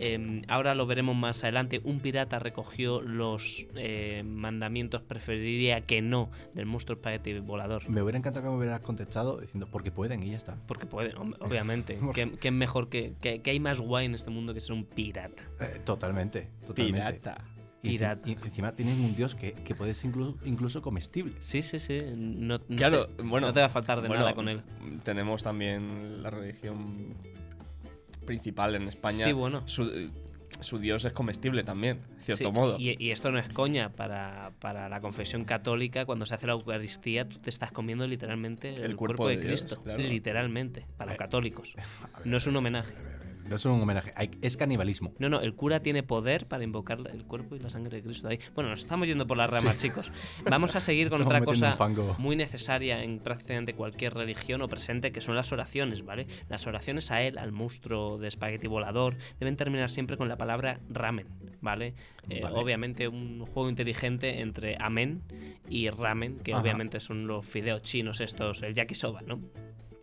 eh, 0.00 0.42
ahora 0.48 0.74
lo 0.74 0.86
veremos 0.86 1.14
más 1.14 1.42
adelante 1.44 1.80
un 1.84 2.00
pirata 2.00 2.38
recogió 2.38 3.00
los 3.02 3.66
eh, 3.76 4.22
mandamientos 4.24 5.02
preferiría 5.02 5.82
que 5.82 6.02
no 6.02 6.30
del 6.54 6.66
monstruo 6.66 6.96
espagueti 6.96 7.38
volador 7.40 7.88
Me 7.88 8.02
hubiera 8.02 8.18
encantado 8.18 8.44
que 8.44 8.50
me 8.50 8.56
hubieras 8.56 8.80
contestado 8.80 9.38
diciendo 9.38 9.68
porque 9.70 9.90
pueden 9.90 10.22
y 10.22 10.30
ya 10.30 10.36
está. 10.36 10.56
porque 10.66 10.86
pueden 10.86 11.12
obviamente 11.40 11.98
que, 12.14 12.32
que 12.32 12.48
es 12.48 12.54
mejor 12.54 12.88
que, 12.88 13.12
que, 13.20 13.42
que 13.42 13.50
hay 13.50 13.60
más 13.60 13.80
guay 13.80 14.06
en 14.06 14.14
este 14.14 14.30
mundo 14.30 14.54
que 14.54 14.60
ser 14.60 14.72
un 14.72 14.84
pirata 14.84 15.42
Eh, 15.60 15.80
totalmente, 15.84 16.48
totalmente. 16.66 17.12
Pirata. 17.20 17.44
Y 17.82 17.96
encima 18.32 18.72
tienen 18.72 19.00
un 19.00 19.16
dios 19.16 19.34
que, 19.34 19.52
que 19.54 19.74
puede 19.74 19.94
ser 19.94 20.10
incluso, 20.10 20.36
incluso 20.44 20.82
comestible. 20.82 21.32
sí 21.40 21.62
sí 21.62 21.78
sí 21.78 21.98
no, 22.14 22.58
no 22.68 22.76
Claro, 22.76 23.06
te, 23.06 23.22
bueno. 23.22 23.46
no 23.46 23.52
te 23.54 23.60
va 23.60 23.66
a 23.66 23.70
faltar 23.70 24.02
de 24.02 24.08
bueno, 24.08 24.22
nada 24.22 24.34
con 24.34 24.48
él 24.50 24.60
Tenemos 25.02 25.42
también 25.42 26.22
la 26.22 26.28
religión 26.28 27.14
principal 28.26 28.74
en 28.74 28.88
España. 28.88 29.24
Sí, 29.24 29.32
bueno. 29.32 29.62
Su, 29.66 30.10
su 30.60 30.78
dios 30.78 31.04
es 31.04 31.12
comestible 31.12 31.62
también, 31.62 32.00
de 32.18 32.24
cierto 32.24 32.44
Sí, 32.48 32.52
modo. 32.52 32.76
Y, 32.78 32.96
y 32.98 33.10
esto 33.12 33.30
no 33.30 33.38
es 33.38 33.48
coña 33.50 33.90
para, 33.90 34.52
para 34.60 34.88
la 34.88 35.00
confesión 35.00 35.44
católica. 35.44 36.04
Cuando 36.06 36.26
se 36.26 36.34
hace 36.34 36.46
la 36.46 36.54
Eucaristía, 36.54 37.28
tú 37.28 37.38
te 37.38 37.50
estás 37.50 37.70
comiendo 37.72 38.06
literalmente 38.06 38.68
el, 38.74 38.82
El 38.82 38.96
cuerpo, 38.96 39.24
cuerpo 39.24 39.28
de, 39.28 39.36
de 39.36 39.42
Dios, 39.48 39.60
Cristo. 39.64 39.82
claro. 39.82 40.02
Literalmente, 40.02 40.86
para 40.96 41.10
los 41.12 41.14
Eh, 41.14 41.18
católicos. 41.18 41.74
No 42.24 42.36
es 42.36 42.46
un 42.46 42.56
homenaje. 42.56 42.92
No 43.50 43.56
es 43.56 43.64
un 43.66 43.80
homenaje, 43.82 44.12
hay- 44.14 44.30
es 44.42 44.56
canibalismo. 44.56 45.12
No, 45.18 45.28
no, 45.28 45.40
el 45.40 45.54
cura 45.54 45.80
tiene 45.80 46.02
poder 46.04 46.46
para 46.46 46.62
invocar 46.62 47.00
el 47.12 47.24
cuerpo 47.24 47.56
y 47.56 47.58
la 47.58 47.68
sangre 47.68 47.96
de 47.96 48.02
Cristo. 48.04 48.28
Ahí. 48.28 48.38
Bueno, 48.54 48.70
nos 48.70 48.78
estamos 48.80 49.08
yendo 49.08 49.26
por 49.26 49.36
las 49.36 49.52
ramas, 49.52 49.76
chicos. 49.76 50.12
Vamos 50.48 50.76
a 50.76 50.80
seguir 50.80 51.10
con 51.10 51.20
otra 51.22 51.40
cosa 51.40 51.76
muy 52.18 52.36
necesaria 52.36 53.02
en 53.02 53.18
prácticamente 53.18 53.74
cualquier 53.74 54.14
religión 54.14 54.62
o 54.62 54.68
presente, 54.68 55.10
que 55.10 55.20
son 55.20 55.34
las 55.34 55.50
oraciones, 55.52 56.04
¿vale? 56.04 56.28
Las 56.48 56.66
oraciones 56.68 57.10
a 57.10 57.22
él, 57.22 57.38
al 57.38 57.50
monstruo 57.50 58.18
de 58.18 58.28
espagueti 58.28 58.68
volador, 58.68 59.16
deben 59.40 59.56
terminar 59.56 59.90
siempre 59.90 60.16
con 60.16 60.28
la 60.28 60.36
palabra 60.36 60.78
ramen, 60.88 61.26
¿vale? 61.60 61.94
Eh, 62.28 62.40
Vale. 62.42 62.56
Obviamente 62.56 63.08
un 63.08 63.44
juego 63.46 63.68
inteligente 63.68 64.40
entre 64.40 64.76
amén 64.78 65.22
y 65.68 65.90
ramen, 65.90 66.38
que 66.38 66.52
Ajá. 66.52 66.62
obviamente 66.62 67.00
son 67.00 67.26
los 67.26 67.44
fideos 67.44 67.82
chinos 67.82 68.20
estos, 68.20 68.62
el 68.62 68.74
yakisoba, 68.74 69.22
¿no? 69.22 69.40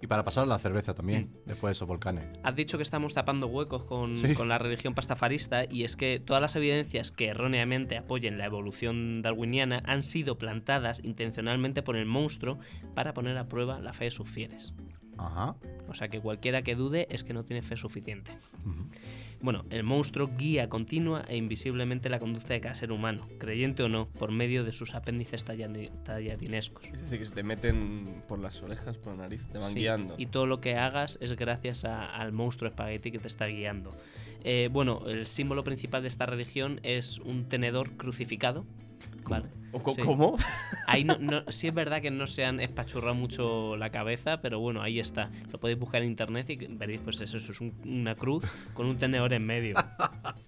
Y 0.01 0.07
para 0.07 0.23
pasar 0.23 0.47
la 0.47 0.59
cerveza 0.59 0.93
también, 0.93 1.23
Mm. 1.23 1.47
después 1.47 1.69
de 1.69 1.71
esos 1.73 1.87
volcanes. 1.87 2.27
Has 2.43 2.55
dicho 2.55 2.77
que 2.77 2.83
estamos 2.83 3.13
tapando 3.15 3.47
huecos 3.47 3.83
con, 3.85 4.15
Sí. 4.17 4.35
con 4.35 4.47
la 4.47 4.57
religión 4.59 4.93
pastafarista 4.93 5.65
y 5.69 5.83
es 5.85 5.95
que 5.95 6.19
todas 6.19 6.41
las 6.41 6.55
evidencias 6.55 7.11
que 7.11 7.27
erróneamente 7.29 7.97
apoyen 7.97 8.37
la 8.37 8.45
evolución 8.45 9.21
darwiniana 9.23 9.81
han 9.85 10.03
sido 10.03 10.37
plantadas 10.37 11.01
intencionalmente 11.03 11.81
por 11.81 11.95
el 11.95 12.05
monstruo 12.05 12.59
para 12.93 13.13
poner 13.15 13.37
a 13.37 13.47
prueba 13.47 13.79
la 13.79 13.93
fe 13.93 14.05
de 14.05 14.11
sus 14.11 14.29
fieles. 14.29 14.73
Ajá. 15.17 15.55
O 15.87 15.95
sea 15.95 16.09
que 16.09 16.19
cualquiera 16.21 16.61
que 16.61 16.75
dude 16.75 17.07
es 17.09 17.23
que 17.23 17.33
no 17.33 17.43
tiene 17.43 17.63
fe 17.63 17.75
suficiente. 17.75 18.33
Ujú. 18.65 18.87
Bueno, 19.39 19.65
el 19.69 19.83
monstruo 19.83 20.29
guía 20.35 20.67
continua 20.67 21.23
e 21.27 21.37
invisiblemente 21.37 22.09
la 22.09 22.17
conducta 22.19 22.53
de 22.53 22.61
cada 22.61 22.73
ser 22.75 22.91
humano, 22.91 23.27
creyente 23.37 23.83
o 23.83 23.89
no, 23.89 24.07
por 24.07 24.31
medio 24.31 24.63
de 24.63 24.71
sus 24.71 24.95
apéndices 24.95 25.43
tallarinescos. 25.43 26.85
Es 26.85 27.01
decir, 27.01 27.19
que 27.19 27.25
se 27.25 27.33
te 27.33 27.43
meten 27.43 28.23
por 28.27 28.39
las 28.39 28.61
orejas, 28.63 28.97
por 28.97 29.13
la 29.15 29.23
nariz, 29.23 29.45
te 29.51 29.59
van 29.59 29.71
Sí, 29.71 29.79
guiando. 29.79 30.15
Y 30.17 30.25
todo 30.27 30.45
lo 30.47 30.59
que 30.59 30.75
hagas 30.75 31.17
es 31.21 31.33
gracias 31.35 31.85
a- 31.85 32.05
al 32.15 32.31
monstruo 32.31 32.69
espagueti 32.69 33.11
que 33.11 33.19
te 33.19 33.27
está 33.27 33.45
guiando. 33.45 33.91
Eh, 34.43 34.69
bueno, 34.71 35.03
el 35.07 35.27
símbolo 35.27 35.63
principal 35.63 36.01
de 36.01 36.07
esta 36.07 36.25
religión 36.25 36.79
es 36.83 37.19
un 37.19 37.45
tenedor 37.47 37.95
crucificado. 37.97 38.65
¿vale? 39.29 39.47
¿O 39.71 39.83
co- 39.83 39.91
Sí. 39.91 40.01
¿Cómo? 40.01 40.37
Ahí 40.87 41.03
no, 41.03 41.17
no- 41.17 41.43
sí 41.51 41.67
es 41.67 41.73
verdad 41.73 42.01
que 42.01 42.11
no 42.11 42.25
se 42.27 42.45
han 42.45 42.59
espachurrado 42.59 43.15
mucho 43.15 43.75
la 43.77 43.89
cabeza, 43.89 44.41
pero 44.41 44.59
bueno, 44.59 44.81
ahí 44.81 44.99
está. 44.99 45.29
Lo 45.51 45.59
podéis 45.59 45.77
buscar 45.79 46.01
en 46.01 46.09
internet 46.09 46.49
y 46.49 46.55
veréis, 46.69 47.01
pues 47.03 47.19
eso, 47.21 47.37
eso 47.37 47.51
es 47.51 47.61
un- 47.61 47.73
una 47.85 48.15
cruz 48.15 48.43
con 48.73 48.85
un 48.87 48.97
tenedor 48.97 49.33
en 49.33 49.45
medio. 49.45 49.75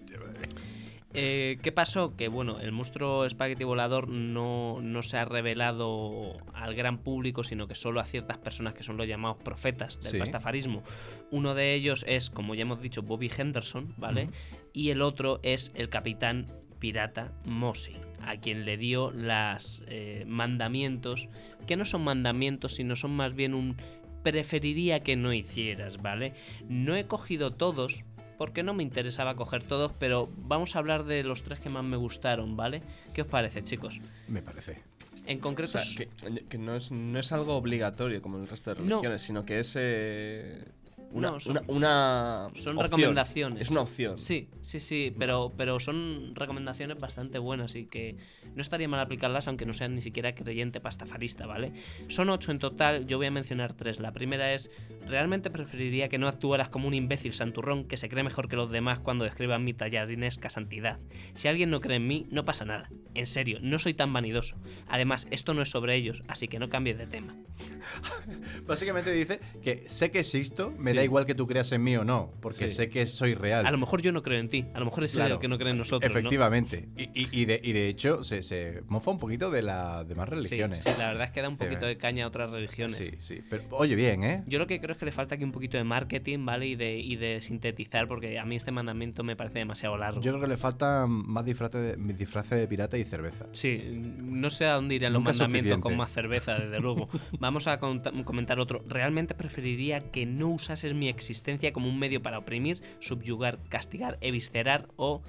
Eh, 1.15 1.57
¿Qué 1.63 1.71
pasó? 1.71 2.15
Que 2.15 2.27
bueno, 2.27 2.59
el 2.59 2.71
monstruo 2.71 3.25
espagueti 3.25 3.63
volador 3.63 4.07
no, 4.09 4.77
no 4.79 5.01
se 5.01 5.17
ha 5.17 5.25
revelado 5.25 6.37
al 6.53 6.75
gran 6.75 6.99
público, 6.99 7.43
sino 7.43 7.67
que 7.67 7.73
solo 7.73 7.99
a 7.99 8.05
ciertas 8.05 8.37
personas 8.37 8.75
que 8.75 8.83
son 8.83 8.95
los 8.95 9.07
llamados 9.07 9.37
profetas 9.43 9.99
del 10.01 10.11
Sí. 10.11 10.17
pastafarismo. 10.19 10.83
Uno 11.31 11.55
de 11.55 11.73
ellos 11.73 12.05
es, 12.07 12.29
como 12.29 12.53
ya 12.53 12.61
hemos 12.61 12.79
dicho, 12.79 13.01
Bobby 13.01 13.31
Henderson, 13.35 13.95
¿vale? 13.97 14.29
Y 14.71 14.91
el 14.91 15.01
otro 15.01 15.39
es 15.41 15.71
el 15.73 15.89
capitán 15.89 16.45
pirata 16.79 17.31
Mossy, 17.45 17.93
a 18.25 18.37
quien 18.37 18.65
le 18.65 18.77
dio 18.77 19.11
las 19.11 19.83
eh, 19.87 20.23
mandamientos, 20.27 21.27
que 21.67 21.75
no 21.77 21.85
son 21.85 22.03
mandamientos, 22.03 22.75
sino 22.75 22.95
son 22.95 23.11
más 23.11 23.33
bien 23.35 23.53
un 23.53 23.77
preferiría 24.23 25.01
que 25.01 25.15
no 25.15 25.31
hicieras, 25.33 26.01
¿vale? 26.01 26.33
No 26.67 26.95
he 26.95 27.05
cogido 27.05 27.51
todos, 27.53 28.03
porque 28.37 28.63
no 28.63 28.73
me 28.73 28.83
interesaba 28.83 29.35
coger 29.35 29.63
todos, 29.63 29.91
pero 29.97 30.29
vamos 30.37 30.75
a 30.75 30.79
hablar 30.79 31.05
de 31.05 31.23
los 31.23 31.43
tres 31.43 31.59
que 31.59 31.69
más 31.69 31.83
me 31.83 31.97
gustaron, 31.97 32.55
¿vale? 32.57 32.81
¿Qué 33.13 33.21
os 33.21 33.27
parece, 33.27 33.63
chicos? 33.63 33.99
Me 34.27 34.41
parece. 34.41 34.81
En 35.25 35.37
O 35.37 35.41
concreto, 35.41 35.77
sea, 35.77 36.07
que, 36.07 36.45
que 36.47 36.57
no, 36.57 36.75
es, 36.75 36.91
no 36.91 37.19
es 37.19 37.31
algo 37.31 37.55
obligatorio 37.55 38.21
como 38.21 38.39
el 38.39 38.47
resto 38.47 38.73
de 38.73 38.81
No. 38.81 38.87
religiones, 38.89 39.21
sino 39.21 39.45
que 39.45 39.59
es 39.59 39.75
eh, 39.79 40.65
una, 41.11 41.31
No, 41.31 41.39
son- 41.39 41.51
una, 41.57 41.61
una 41.67 42.49
son 42.53 42.77
opción. 42.77 42.79
recomendaciones. 42.83 43.61
Es 43.61 43.69
una 43.71 43.81
opción. 43.81 44.19
Sí, 44.19 44.49
sí, 44.61 44.79
sí, 44.79 45.13
pero, 45.17 45.51
pero 45.57 45.79
son 45.79 46.33
recomendaciones 46.35 46.99
bastante 46.99 47.39
buenas 47.39 47.75
y 47.75 47.85
que 47.85 48.15
no 48.55 48.61
estaría 48.61 48.87
mal 48.87 48.99
aplicarlas 48.99 49.47
aunque 49.47 49.65
no 49.65 49.73
sean 49.73 49.95
ni 49.95 50.01
siquiera 50.01 50.35
creyente 50.35 50.79
pastafarista, 50.81 51.45
¿vale? 51.47 51.71
Son 52.07 52.29
ocho 52.29 52.51
en 52.51 52.59
total, 52.59 53.07
yo 53.07 53.17
voy 53.17 53.27
a 53.27 53.31
mencionar 53.31 53.73
tres. 53.73 53.99
La 53.99 54.11
primera 54.11 54.53
es, 54.53 54.69
realmente 55.07 55.49
preferiría 55.49 56.09
que 56.09 56.17
no 56.19 56.27
actuaras 56.27 56.69
como 56.69 56.87
un 56.87 56.93
imbécil 56.93 57.33
santurrón 57.33 57.85
que 57.85 57.97
se 57.97 58.07
cree 58.09 58.23
mejor 58.23 58.47
que 58.47 58.55
los 58.55 58.69
demás 58.69 58.99
cuando 58.99 59.25
describan 59.25 59.63
mi 59.63 59.73
tallarinesca 59.73 60.49
santidad. 60.49 60.99
Si 61.33 61.47
alguien 61.47 61.69
no 61.71 61.81
cree 61.81 61.97
en 61.97 62.07
mí, 62.07 62.27
no 62.29 62.45
pasa 62.45 62.65
nada. 62.65 62.89
En 63.15 63.25
serio, 63.25 63.57
no 63.61 63.79
soy 63.79 63.93
tan 63.95 64.13
vanidoso. 64.13 64.57
Además, 64.87 65.27
esto 65.31 65.53
no 65.53 65.61
es 65.63 65.69
sobre 65.71 65.95
ellos, 65.95 66.21
así 66.27 66.47
que 66.47 66.59
no 66.59 66.69
cambies 66.69 66.97
de 66.97 67.07
tema. 67.07 67.35
Básicamente 68.67 69.11
dice 69.11 69.39
que 69.63 69.83
sé 69.89 70.11
que 70.11 70.19
existo, 70.19 70.71
me 70.77 70.91
Sí. 70.91 70.97
Da 70.99 71.03
igual 71.05 71.25
que 71.25 71.35
tú 71.35 71.47
creas 71.47 71.71
en 71.71 71.83
mí 71.83 71.95
o 71.97 72.03
no, 72.05 72.31
porque 72.41 72.69
Sí. 72.69 72.75
sé 72.75 72.89
que 72.89 73.05
soy 73.05 73.33
real. 73.33 73.65
A 73.65 73.71
lo 73.71 73.77
mejor 73.77 74.01
yo 74.01 74.11
no 74.11 74.21
creo 74.21 74.39
en 74.39 74.49
ti, 74.49 74.65
a 74.73 74.79
lo 74.79 74.85
mejor 74.85 75.03
es 75.03 75.13
Claro. 75.13 75.35
el 75.35 75.41
que 75.41 75.47
no 75.47 75.57
cree 75.57 75.71
en 75.71 75.77
nosotros. 75.77 76.11
¿no? 76.11 76.17
Efectivamente. 76.19 76.89
Y, 76.97 77.03
y- 77.21 77.29
y 77.31 77.45
de, 77.45 77.59
y 77.63 77.71
de 77.73 77.87
hecho 77.87 78.23
se, 78.23 78.41
se 78.41 78.83
mofa 78.87 79.11
un 79.11 79.19
poquito 79.19 79.49
de 79.51 79.61
las 79.61 80.07
demás 80.07 80.27
Sí, 80.29 80.35
religiones. 80.35 80.79
sí, 80.83 80.89
la 80.97 81.07
verdad 81.07 81.25
es 81.25 81.31
que 81.31 81.41
da 81.41 81.49
un 81.49 81.57
Sí, 81.57 81.63
poquito 81.65 81.85
de 81.85 81.97
caña 81.97 82.25
a 82.25 82.27
otras 82.27 82.49
religiones. 82.51 82.95
Sí, 82.95 83.11
sí. 83.19 83.41
Pero 83.49 83.63
oye, 83.71 83.95
bien, 83.95 84.23
¿eh? 84.23 84.43
Yo 84.47 84.59
lo 84.59 84.67
que 84.67 84.79
creo 84.79 84.93
es 84.93 84.97
que 84.97 85.05
le 85.05 85.11
falta 85.11 85.35
aquí 85.35 85.43
un 85.43 85.51
poquito 85.51 85.77
de 85.77 85.83
marketing, 85.83 86.45
¿vale? 86.45 86.67
Y 86.67 86.75
de, 86.75 86.97
y 86.99 87.15
de 87.15 87.41
sintetizar, 87.41 88.07
porque 88.07 88.37
a 88.39 88.45
mí 88.45 88.55
este 88.55 88.71
mandamiento 88.71 89.23
me 89.23 89.35
parece 89.35 89.59
demasiado 89.59 89.97
largo. 89.97 90.21
Yo 90.21 90.31
creo 90.31 90.41
que 90.41 90.47
le 90.49 90.57
faltan 90.57 91.09
más 91.09 91.45
disfraces 91.45 91.97
de, 91.97 92.13
disfraces 92.13 92.59
de 92.59 92.67
pirata 92.67 92.97
y 92.97 93.03
cerveza. 93.05 93.47
Sí, 93.51 93.81
no 94.21 94.49
sé 94.49 94.65
a 94.65 94.73
dónde 94.73 94.95
irían 94.95 95.13
los 95.13 95.21
Nunca 95.21 95.31
mandamientos 95.37 95.79
con 95.79 95.95
más 95.97 96.11
cerveza, 96.11 96.55
desde 96.55 96.79
luego. 96.79 97.09
Vamos 97.39 97.67
a 97.67 97.79
comentar 97.79 98.59
otro. 98.59 98.83
Realmente 98.87 99.33
preferiría 99.35 99.99
que 99.99 100.25
no 100.25 100.49
mi 100.93 101.09
existencia 101.09 101.73
como 101.73 101.89
un 101.89 101.99
medio 101.99 102.21
para 102.21 102.39
oprimir, 102.39 102.81
subyugar, 102.99 103.59
castigar, 103.69 104.17
eviscerar 104.21 104.87
o, 104.95 105.21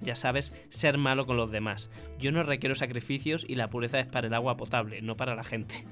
ya 0.00 0.14
sabes, 0.14 0.54
ser 0.68 0.98
malo 0.98 1.26
con 1.26 1.36
los 1.36 1.50
demás. 1.50 1.90
Yo 2.18 2.32
no 2.32 2.42
requiero 2.42 2.74
sacrificios 2.74 3.44
y 3.48 3.54
la 3.54 3.70
pureza 3.70 4.00
es 4.00 4.06
para 4.06 4.26
el 4.26 4.34
agua 4.34 4.56
potable, 4.56 5.02
no 5.02 5.16
para 5.16 5.34
la 5.34 5.44
gente. 5.44 5.84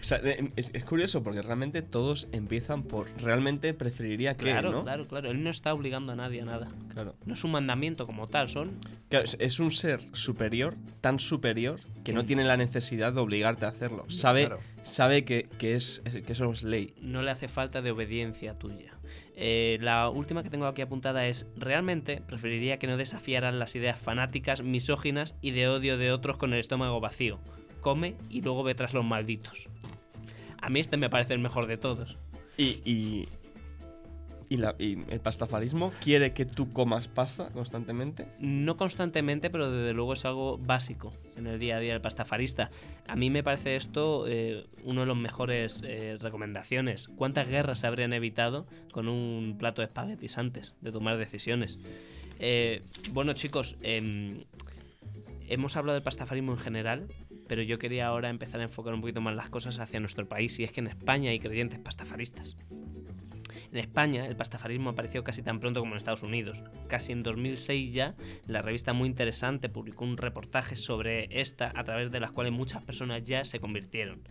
O 0.00 0.04
sea, 0.04 0.18
eh, 0.24 0.50
es, 0.56 0.70
es 0.74 0.84
curioso 0.84 1.22
porque 1.22 1.42
realmente 1.42 1.82
todos 1.82 2.28
empiezan 2.32 2.82
por 2.82 3.06
realmente 3.20 3.72
preferiría 3.74 4.36
que, 4.36 4.44
Claro, 4.44 4.72
¿no? 4.72 4.82
claro, 4.84 5.06
claro. 5.08 5.30
Él 5.30 5.42
no 5.42 5.50
está 5.50 5.72
obligando 5.74 6.12
a 6.12 6.16
nadie 6.16 6.42
a 6.42 6.44
nada. 6.44 6.68
Claro. 6.92 7.16
No 7.24 7.34
es 7.34 7.44
un 7.44 7.52
mandamiento 7.52 8.06
como 8.06 8.26
tal, 8.26 8.48
son 8.48 8.78
Claro, 9.08 9.24
es- 9.24 9.36
es 9.40 9.60
un 9.60 9.70
ser 9.70 10.00
superior, 10.12 10.76
tan 11.00 11.18
superior, 11.18 11.80
que 12.04 12.12
no 12.12 12.24
tiene 12.24 12.44
la 12.44 12.56
necesidad 12.56 13.12
de 13.12 13.20
obligarte 13.20 13.64
a 13.64 13.68
hacerlo. 13.68 14.04
Sabe, 14.08 14.46
Claro. 14.46 14.60
sabe 14.82 15.24
que, 15.24 15.48
que 15.58 15.74
es, 15.74 16.02
que 16.26 16.32
eso 16.32 16.50
es 16.52 16.62
ley. 16.62 16.94
no 17.00 17.22
le 17.22 17.30
hace 17.30 17.48
falta 17.48 17.82
de 17.82 17.90
obediencia 17.90 18.54
tuya. 18.58 18.94
Eh, 19.42 19.78
la 19.80 20.10
última 20.10 20.42
que 20.42 20.50
tengo 20.50 20.66
aquí 20.66 20.82
apuntada 20.82 21.26
es, 21.26 21.46
realmente 21.56 22.20
preferiría 22.26 22.78
que 22.78 22.86
no 22.86 22.98
desafiaran 22.98 23.58
las 23.58 23.74
ideas 23.74 23.98
fanáticas, 23.98 24.62
misóginas 24.62 25.34
y 25.40 25.52
de 25.52 25.66
odio 25.68 25.96
de 25.96 26.12
otros 26.12 26.36
con 26.36 26.52
el 26.52 26.58
estómago 26.60 27.00
vacío. 27.00 27.38
Come 27.80 28.16
y 28.28 28.42
luego 28.42 28.62
ve 28.62 28.74
tras 28.74 28.94
los 28.94 29.04
malditos. 29.04 29.68
A 30.62 30.68
mí 30.70 30.80
este 30.80 30.96
me 30.96 31.08
parece 31.10 31.32
el 31.34 31.40
mejor 31.40 31.66
de 31.66 31.76
todos. 31.76 32.18
Y, 32.56 32.80
y, 32.84 33.28
y 34.50 34.56
la- 34.58 34.74
y 34.78 34.98
el 35.08 35.20
pastafarismo 35.20 35.92
quiere 36.02 36.32
que 36.34 36.44
tú 36.44 36.72
comas 36.72 37.08
pasta 37.08 37.50
constantemente. 37.50 38.26
No 38.38 38.76
constantemente, 38.76 39.48
pero 39.48 39.70
desde 39.70 39.94
luego 39.94 40.12
es 40.12 40.24
algo 40.24 40.58
básico 40.58 41.12
en 41.36 41.46
el 41.46 41.58
día 41.58 41.76
a 41.76 41.80
día 41.80 41.92
del 41.92 42.02
pastafarista. 42.02 42.70
A 43.06 43.16
mí 43.16 43.30
me 43.30 43.42
parece 43.42 43.76
esto 43.76 44.26
eh, 44.28 44.66
uno 44.84 45.00
de 45.02 45.06
los 45.06 45.16
mejores 45.16 45.80
eh, 45.84 46.18
recomendaciones. 46.20 47.08
¿Cuántas 47.08 47.48
guerras 47.48 47.78
se 47.80 47.86
habrían 47.86 48.12
evitado 48.12 48.66
con 48.92 49.08
un 49.08 49.56
plato 49.58 49.80
de 49.80 49.86
espaguetis 49.86 50.36
antes 50.36 50.74
de 50.82 50.92
tomar 50.92 51.16
decisiones? 51.16 51.78
Eh, 52.38 52.82
bueno, 53.12 53.32
chicos, 53.34 53.76
em, 53.82 54.44
hemos 55.48 55.76
hablado 55.76 55.94
del 55.94 56.02
pastafarismo 56.02 56.52
en 56.52 56.58
general, 56.58 57.06
pero 57.50 57.62
yo 57.62 57.80
quería 57.80 58.06
ahora 58.06 58.30
empezar 58.30 58.60
a 58.60 58.62
enfocar 58.62 58.94
un 58.94 59.00
poquito 59.00 59.20
más 59.20 59.34
las 59.34 59.48
cosas 59.48 59.80
hacia 59.80 59.98
nuestro 59.98 60.28
país, 60.28 60.56
y 60.60 60.62
es 60.62 60.70
que 60.70 60.78
en 60.78 60.86
España 60.86 61.32
hay 61.32 61.40
creyentes 61.40 61.80
pastafaristas. 61.80 62.56
En 63.72 63.78
España 63.78 64.24
el 64.28 64.36
pastafarismo 64.36 64.90
apareció 64.90 65.24
casi 65.24 65.42
tan 65.42 65.58
pronto 65.58 65.80
como 65.80 65.94
en 65.94 65.96
Estados 65.96 66.22
Unidos. 66.22 66.64
Casi 66.86 67.10
en 67.10 67.24
2006 67.24 67.92
ya, 67.92 68.14
la 68.46 68.62
revista 68.62 68.92
Muy 68.92 69.08
Interesante 69.08 69.68
publicó 69.68 70.04
un 70.04 70.16
reportaje 70.16 70.76
sobre 70.76 71.40
esta 71.40 71.72
a 71.74 71.82
través 71.82 72.12
de 72.12 72.20
las 72.20 72.30
cuales 72.30 72.52
muchas 72.52 72.84
personas 72.84 73.24
ya 73.24 73.44
se 73.44 73.58
convirtieron. 73.58 74.22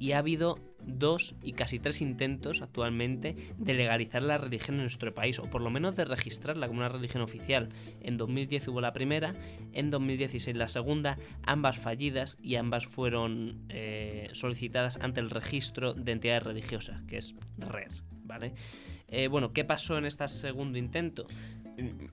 Y 0.00 0.12
ha 0.12 0.18
habido 0.18 0.58
dos 0.84 1.36
y 1.42 1.52
casi 1.52 1.78
tres 1.78 2.00
intentos 2.00 2.62
actualmente 2.62 3.36
de 3.58 3.74
legalizar 3.74 4.22
la 4.22 4.38
religión 4.38 4.76
en 4.76 4.82
nuestro 4.82 5.14
país, 5.14 5.38
o 5.38 5.44
por 5.44 5.60
lo 5.60 5.70
menos 5.70 5.94
de 5.94 6.04
registrarla 6.04 6.66
como 6.66 6.80
una 6.80 6.88
religión 6.88 7.22
oficial. 7.22 7.68
En 8.00 8.16
2010 8.16 8.68
hubo 8.68 8.80
la 8.80 8.92
primera, 8.92 9.34
en 9.72 9.90
2016 9.90 10.56
la 10.56 10.68
segunda, 10.68 11.16
ambas 11.42 11.78
fallidas 11.78 12.38
y 12.42 12.56
ambas 12.56 12.86
fueron 12.86 13.66
eh, 13.68 14.28
solicitadas 14.32 14.98
ante 15.00 15.20
el 15.20 15.30
registro 15.30 15.94
de 15.94 16.12
entidades 16.12 16.42
religiosas, 16.42 17.02
que 17.02 17.18
es 17.18 17.34
RER, 17.58 17.92
¿vale? 18.24 18.54
Eh, 19.08 19.28
bueno, 19.28 19.52
¿qué 19.52 19.64
pasó 19.64 19.98
en 19.98 20.06
este 20.06 20.26
segundo 20.28 20.78
intento? 20.78 21.26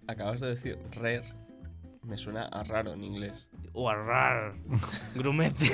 Acabas 0.08 0.41
de 0.41 0.50
decir 0.50 0.77
rare. 0.91 1.47
Me 2.08 2.18
suena 2.18 2.46
a 2.46 2.64
raro 2.64 2.94
en 2.94 3.04
inglés. 3.04 3.50
O 3.74 3.90
arrar, 3.90 4.56
grumete, 5.14 5.70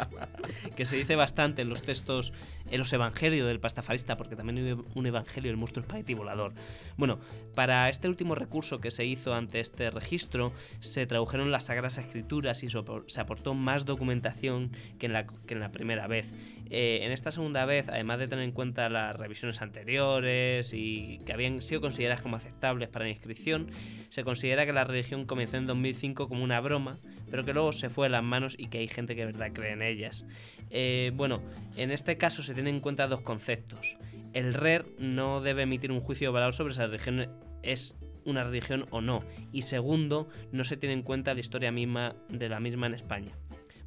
que 0.76 0.84
se 0.84 0.94
dice 0.94 1.16
bastante 1.16 1.62
en 1.62 1.68
los 1.68 1.82
textos 1.82 2.32
en 2.70 2.78
los 2.78 2.92
evangelios 2.92 3.46
del 3.46 3.60
pastafarista, 3.60 4.16
porque 4.16 4.36
también 4.36 4.58
hay 4.58 4.76
un 4.94 5.06
evangelio 5.06 5.50
del 5.50 5.58
monstruo 5.58 5.82
espagueti 5.82 6.14
volador. 6.14 6.52
Bueno, 6.96 7.18
para 7.54 7.88
este 7.88 8.08
último 8.08 8.34
recurso 8.34 8.80
que 8.80 8.90
se 8.90 9.04
hizo 9.04 9.34
ante 9.34 9.60
este 9.60 9.90
registro, 9.90 10.52
se 10.80 11.06
tradujeron 11.06 11.50
las 11.50 11.66
Sagradas 11.66 11.98
Escrituras 11.98 12.62
y 12.62 12.68
se 12.68 13.20
aportó 13.20 13.54
más 13.54 13.84
documentación 13.84 14.72
que 14.98 15.06
en 15.06 15.12
la, 15.12 15.26
que 15.26 15.54
en 15.54 15.60
la 15.60 15.70
primera 15.70 16.06
vez. 16.06 16.32
Eh, 16.70 17.00
en 17.02 17.12
esta 17.12 17.30
segunda 17.30 17.64
vez, 17.64 17.88
además 17.88 18.18
de 18.18 18.28
tener 18.28 18.44
en 18.44 18.52
cuenta 18.52 18.88
las 18.88 19.16
revisiones 19.16 19.62
anteriores 19.62 20.74
y 20.74 21.18
que 21.24 21.32
habían 21.32 21.62
sido 21.62 21.80
consideradas 21.80 22.20
como 22.20 22.36
aceptables 22.36 22.88
para 22.88 23.06
la 23.06 23.10
inscripción, 23.10 23.70
se 24.10 24.22
considera 24.22 24.66
que 24.66 24.72
la 24.72 24.84
religión 24.84 25.24
comenzó 25.24 25.56
en 25.56 25.66
2005 25.66 26.28
como 26.28 26.44
una 26.44 26.60
broma, 26.60 26.98
pero 27.30 27.44
que 27.44 27.54
luego 27.54 27.72
se 27.72 27.88
fue 27.88 28.06
de 28.06 28.10
las 28.10 28.22
manos 28.22 28.54
y 28.58 28.68
que 28.68 28.78
hay 28.78 28.88
gente 28.88 29.14
que 29.14 29.24
de 29.24 29.32
verdad 29.32 29.52
cree 29.52 29.72
en 29.72 29.82
ellas. 29.82 30.24
Eh, 30.70 31.12
bueno, 31.14 31.40
en 31.76 31.90
este 31.90 32.18
caso 32.18 32.42
se 32.42 32.54
tienen 32.58 32.74
en 32.76 32.80
cuenta 32.80 33.06
dos 33.06 33.20
conceptos. 33.20 33.96
El 34.32 34.52
RER 34.52 34.84
no 34.98 35.40
debe 35.40 35.62
emitir 35.62 35.92
un 35.92 36.00
juicio 36.00 36.32
valor 36.32 36.52
sobre 36.52 36.74
si 36.74 36.80
la 36.80 36.86
religión 36.86 37.28
es 37.62 37.96
una 38.24 38.42
religión 38.42 38.86
o 38.90 39.00
no. 39.00 39.22
Y 39.52 39.62
segundo, 39.62 40.28
no 40.50 40.64
se 40.64 40.76
tiene 40.76 40.94
en 40.94 41.02
cuenta 41.02 41.34
la 41.34 41.40
historia 41.40 41.70
misma 41.70 42.16
de 42.28 42.48
la 42.48 42.58
misma 42.58 42.88
en 42.88 42.94
España. 42.94 43.32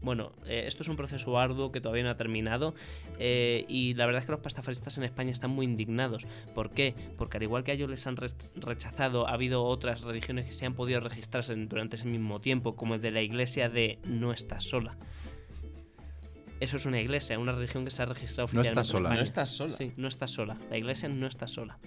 Bueno, 0.02 0.32
eh, 0.48 0.64
esto 0.66 0.82
es 0.82 0.90
un 0.90 0.96
proceso 0.96 1.38
arduo 1.38 1.72
que 1.72 1.80
todavía 1.80 2.04
no 2.04 2.10
ha 2.10 2.16
terminado 2.16 2.74
eh, 3.20 3.66
y 3.68 3.94
la 3.94 4.08
verdad 4.08 4.22
es 4.22 4.26
que 4.26 4.32
los 4.32 4.42
pastafaristas 4.42 4.98
en 4.98 5.04
España 5.04 5.32
están 5.32 5.52
muy 5.52 5.66
indignados. 5.66 6.26
¿Por 6.56 6.72
qué? 6.72 6.96
Porque 7.18 7.38
al 7.38 7.44
igual 7.44 7.64
que 7.64 7.72
a 7.72 7.74
ellos 7.76 7.90
les 7.90 8.08
han 8.08 8.16
re- 8.16 8.30
rechazado, 8.56 9.28
ha 9.28 9.34
habido 9.34 9.64
otras 9.64 10.02
religiones 10.02 10.46
que 10.48 10.54
se 10.54 10.66
han 10.66 10.74
podido 10.74 11.02
registrarse 11.02 11.56
durante 11.56 11.98
ese 11.98 12.08
mismo 12.08 12.42
tiempo, 12.42 12.76
como 12.76 12.96
el 12.96 13.02
de 13.02 13.12
la 13.12 13.22
iglesia 13.22 13.70
de 13.70 14.00
No 14.06 14.32
estás 14.32 14.64
sola. 14.64 14.98
Eso 16.62 16.78
es 16.78 16.86
una 16.86 17.02
iglesia, 17.02 17.38
una 17.40 17.52
religión 17.54 17.84
que 17.84 17.92
se 17.92 18.04
ha 18.04 18.06
registrado 18.06 18.44
No 18.54 18.62
oficialmente. 18.62 18.70
estás 18.82 18.88
en 18.88 18.92
sola. 18.92 19.10
No 19.16 19.20
estás 19.22 19.50
sola. 19.50 19.74
Sí, 19.74 19.92
no 19.98 20.08
estás 20.08 20.32
sola. 20.32 20.58
La 20.70 20.78
iglesia 20.78 21.10
no 21.10 21.26
está 21.28 21.48
sola. 21.48 21.80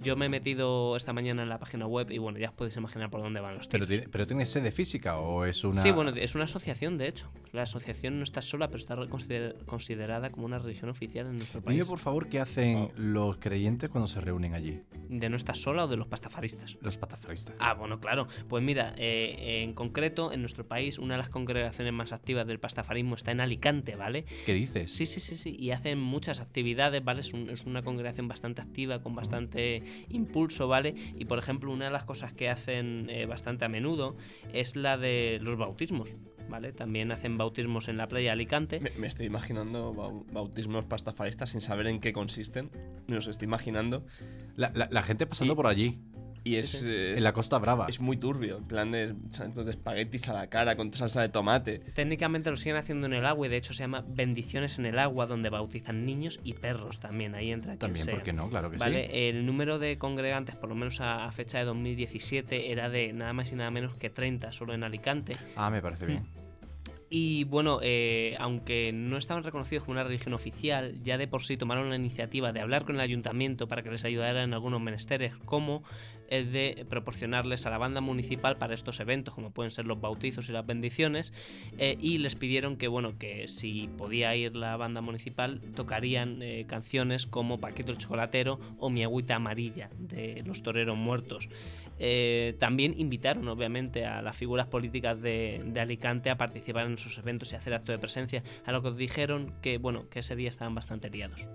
Yo 0.00 0.14
me 0.16 0.26
he 0.26 0.28
metido 0.28 0.96
esta 0.96 1.12
mañana 1.12 1.42
en 1.42 1.48
la 1.48 1.58
página 1.58 1.86
web 1.86 2.10
y 2.10 2.18
bueno, 2.18 2.38
ya 2.38 2.48
os 2.50 2.54
podéis 2.54 2.76
imaginar 2.76 3.10
por 3.10 3.20
dónde 3.20 3.40
van 3.40 3.56
los 3.56 3.66
Pero 3.68 3.84
tiros. 3.86 3.88
tiene, 4.02 4.12
pero 4.12 4.26
tiene 4.26 4.46
sede 4.46 4.70
física 4.70 5.18
o 5.18 5.44
es 5.44 5.64
una. 5.64 5.82
Sí, 5.82 5.90
bueno, 5.90 6.10
es 6.14 6.34
una 6.34 6.44
asociación, 6.44 6.98
de 6.98 7.08
hecho. 7.08 7.30
La 7.52 7.62
asociación 7.62 8.18
no 8.18 8.22
está 8.24 8.40
sola, 8.42 8.68
pero 8.68 8.78
está 8.78 8.94
consider- 9.08 9.56
considerada 9.66 10.30
como 10.30 10.46
una 10.46 10.58
religión 10.58 10.90
oficial 10.90 11.26
en 11.26 11.36
nuestro 11.36 11.60
Dime 11.60 11.74
país. 11.78 11.86
por 11.86 11.98
favor 11.98 12.28
qué 12.28 12.38
hacen 12.40 12.90
los 12.96 13.38
creyentes 13.38 13.88
cuando 13.90 14.06
se 14.06 14.20
reúnen 14.20 14.54
allí. 14.54 14.82
¿De 15.08 15.28
no 15.30 15.36
estás 15.36 15.58
sola 15.62 15.84
o 15.84 15.88
de 15.88 15.96
los 15.96 16.06
pastafaristas? 16.06 16.76
Los 16.82 16.98
patafaristas. 16.98 17.56
Ah, 17.58 17.74
bueno, 17.74 17.98
claro. 17.98 18.28
Pues 18.48 18.62
mira, 18.62 18.94
eh, 18.98 19.62
en 19.64 19.72
concreto, 19.72 20.32
en 20.32 20.40
nuestro 20.40 20.66
país, 20.68 20.98
una 20.98 21.14
de 21.14 21.18
las 21.18 21.30
congregaciones 21.30 21.92
más 21.94 22.12
activas 22.12 22.46
del 22.46 22.60
pastafarismo 22.60 23.14
está 23.14 23.32
en 23.32 23.40
Alicante, 23.40 23.96
¿vale? 23.96 24.26
¿Qué 24.46 24.52
dices? 24.54 24.92
Sí, 24.94 25.06
sí, 25.06 25.18
sí, 25.20 25.36
sí. 25.36 25.56
Y 25.58 25.70
hacen 25.70 25.98
muchas 25.98 26.40
actividades, 26.40 27.02
¿vale? 27.02 27.22
Es, 27.22 27.32
un- 27.32 27.48
es 27.50 27.64
una 27.64 27.82
congregación 27.82 28.28
bastante 28.28 28.60
activa, 28.60 29.02
con 29.02 29.14
bastante 29.14 29.82
impulso, 30.08 30.68
¿vale? 30.68 30.94
Y 31.18 31.24
por 31.26 31.38
ejemplo, 31.38 31.72
una 31.72 31.86
de 31.86 31.90
las 31.90 32.04
cosas 32.04 32.32
que 32.32 32.48
hacen 32.48 33.06
eh, 33.10 33.26
bastante 33.26 33.64
a 33.64 33.68
menudo 33.68 34.16
es 34.52 34.76
la 34.76 34.96
de 34.98 35.38
los 35.42 35.56
bautismos, 35.56 36.14
¿vale? 36.48 36.72
También 36.72 37.12
hacen 37.12 37.38
bautismos 37.38 37.88
en 37.88 37.96
la 37.96 38.06
playa 38.06 38.26
de 38.26 38.30
Alicante. 38.32 38.80
Me, 38.80 38.90
me 38.98 39.06
estoy 39.06 39.26
imaginando 39.26 39.94
bau- 39.94 40.24
bautismos 40.32 40.84
pastafaristas 40.86 41.50
sin 41.50 41.60
saber 41.60 41.86
en 41.86 42.00
qué 42.00 42.12
consisten. 42.12 42.70
Me 43.06 43.14
los 43.16 43.26
estoy 43.26 43.46
imaginando. 43.46 44.04
La, 44.56 44.70
la- 44.74 44.88
la 44.90 45.02
gente 45.02 45.26
pasando 45.26 45.52
Y- 45.52 45.56
por 45.56 45.66
allí, 45.66 45.98
Y 46.44 46.52
Sí, 46.54 46.56
es, 46.56 46.68
sí. 46.70 46.86
es, 46.88 47.18
en 47.18 47.24
la 47.24 47.32
Costa 47.32 47.58
Brava. 47.58 47.86
es 47.88 48.00
muy 48.00 48.16
turbio. 48.16 48.58
En 48.58 48.64
plan 48.64 48.90
de, 48.90 49.14
de 49.14 49.70
espaguetis 49.70 50.28
a 50.28 50.32
la 50.34 50.46
cara 50.48 50.76
con 50.76 50.92
salsa 50.94 51.20
de 51.20 51.28
tomate. 51.28 51.78
Técnicamente 51.94 52.50
lo 52.50 52.56
siguen 52.56 52.76
haciendo 52.76 53.06
en 53.06 53.12
el 53.12 53.26
agua 53.26 53.46
y 53.46 53.50
de 53.50 53.56
hecho 53.56 53.72
se 53.74 53.80
llama 53.82 54.04
bendiciones 54.06 54.78
en 54.78 54.86
el 54.86 54.98
agua, 54.98 55.26
donde 55.26 55.50
bautizan 55.50 56.04
niños 56.04 56.40
y 56.44 56.54
perros 56.54 57.00
también. 57.00 57.34
Ahí 57.34 57.50
entra 57.52 57.70
quien 57.72 57.78
También, 57.78 58.04
sea. 58.04 58.14
¿por 58.14 58.22
qué 58.22 58.32
no? 58.32 58.48
Claro 58.48 58.70
que 58.70 58.76
Vale, 58.78 59.06
sí. 59.06 59.12
el 59.12 59.46
número 59.46 59.78
de 59.78 59.98
congregantes, 59.98 60.56
por 60.56 60.68
lo 60.68 60.74
menos 60.74 61.00
a, 61.00 61.24
a 61.24 61.30
fecha 61.30 61.58
de 61.58 61.64
2017, 61.64 62.72
era 62.72 62.88
de 62.88 63.12
nada 63.12 63.32
más 63.32 63.52
y 63.52 63.56
nada 63.56 63.70
menos 63.70 63.94
que 63.96 64.10
30 64.10 64.52
solo 64.52 64.74
en 64.74 64.84
Alicante. 64.84 65.36
Ah, 65.56 65.70
me 65.70 65.82
parece 65.82 66.06
bien. 66.06 66.24
Y 67.10 67.44
bueno, 67.44 67.80
eh, 67.82 68.36
aunque 68.38 68.92
no 68.92 69.16
estaban 69.16 69.42
reconocidos 69.42 69.84
como 69.84 69.92
una 69.92 70.04
religión 70.04 70.34
oficial, 70.34 70.94
ya 71.02 71.16
de 71.16 71.26
por 71.26 71.42
sí 71.42 71.56
tomaron 71.56 71.88
la 71.88 71.96
iniciativa 71.96 72.52
de 72.52 72.60
hablar 72.60 72.84
con 72.84 72.96
el 72.96 73.00
ayuntamiento 73.00 73.66
para 73.66 73.82
que 73.82 73.90
les 73.90 74.04
ayudara 74.04 74.42
en 74.42 74.52
algunos 74.52 74.80
menesteres, 74.80 75.34
como 75.46 75.84
el 76.28 76.52
de 76.52 76.86
proporcionarles 76.88 77.64
a 77.64 77.70
la 77.70 77.78
banda 77.78 78.00
municipal 78.00 78.58
para 78.58 78.74
estos 78.74 79.00
eventos, 79.00 79.34
como 79.34 79.50
pueden 79.50 79.70
ser 79.70 79.86
los 79.86 80.00
bautizos 80.00 80.48
y 80.48 80.52
las 80.52 80.66
bendiciones, 80.66 81.32
eh, 81.78 81.96
y 82.00 82.18
les 82.18 82.34
pidieron 82.34 82.76
que, 82.76 82.88
bueno, 82.88 83.18
que 83.18 83.48
si 83.48 83.88
podía 83.96 84.36
ir 84.36 84.54
la 84.54 84.76
banda 84.76 85.00
municipal, 85.00 85.60
tocarían 85.74 86.42
eh, 86.42 86.66
canciones 86.68 87.26
como 87.26 87.58
Paquito 87.58 87.92
el 87.92 87.98
Chocolatero 87.98 88.60
o 88.78 88.90
Mi 88.90 89.02
Agüita 89.02 89.36
Amarilla, 89.36 89.88
de 89.98 90.42
Los 90.44 90.62
Toreros 90.62 90.96
Muertos. 90.96 91.48
Eh, 91.98 92.56
también 92.58 92.94
invitaron, 92.98 93.48
obviamente, 93.48 94.04
a 94.04 94.22
las 94.22 94.36
figuras 94.36 94.66
políticas 94.66 95.20
de, 95.20 95.62
de 95.66 95.80
Alicante 95.80 96.30
a 96.30 96.36
participar 96.36 96.86
en 96.86 96.98
sus 96.98 97.18
eventos 97.18 97.52
y 97.52 97.56
hacer 97.56 97.74
acto 97.74 97.92
de 97.92 97.98
presencia, 97.98 98.42
a 98.64 98.72
lo 98.72 98.82
que 98.82 98.90
dijeron 98.92 99.54
que, 99.62 99.78
bueno, 99.78 100.08
que 100.08 100.20
ese 100.20 100.36
día 100.36 100.48
estaban 100.48 100.74
bastante 100.74 101.10
liados. 101.10 101.46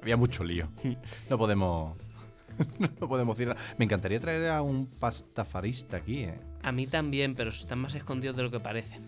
Había 0.00 0.16
mucho 0.16 0.44
lío. 0.44 0.68
No 1.30 1.38
podemos. 1.38 1.96
no 3.00 3.08
podemos 3.08 3.36
decir. 3.38 3.54
Me 3.78 3.86
encantaría 3.86 4.20
traer 4.20 4.50
a 4.50 4.62
un 4.62 4.86
pastafarista 4.86 5.96
aquí, 5.96 6.24
¿eh? 6.24 6.38
A 6.62 6.72
mí 6.72 6.86
también, 6.86 7.34
pero 7.34 7.50
están 7.50 7.78
más 7.78 7.94
escondidos 7.94 8.36
de 8.36 8.42
lo 8.42 8.50
que 8.50 8.60
parece, 8.60 9.00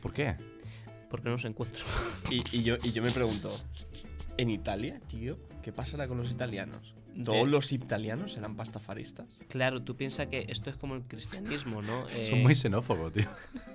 ¿Por 0.00 0.12
qué? 0.12 0.36
porque 1.10 1.24
no 1.24 1.32
los 1.32 1.44
encuentro. 1.44 1.84
Y, 2.30 2.44
y 2.56 2.62
yo, 2.62 2.76
y 2.82 2.92
yo 2.92 3.02
me 3.02 3.10
pregunto, 3.10 3.50
¿en 4.36 4.50
Italia, 4.50 5.00
tío? 5.08 5.38
¿Qué 5.62 5.72
pasará 5.72 6.06
con 6.06 6.18
los 6.18 6.30
italianos? 6.30 6.94
¿Todos 7.24 7.48
los 7.48 7.72
italianos 7.72 8.32
serán 8.34 8.54
pastafaristas? 8.56 9.26
Claro, 9.48 9.82
tú 9.82 9.96
piensas 9.96 10.28
que 10.28 10.46
esto 10.48 10.70
es 10.70 10.76
como 10.76 10.94
el 10.94 11.02
cristianismo, 11.02 11.82
¿no? 11.82 12.08
Son 12.14 12.38
Eh, 12.38 12.42
muy 12.42 12.54
xenófobos, 12.54 13.12
tío. 13.12 13.26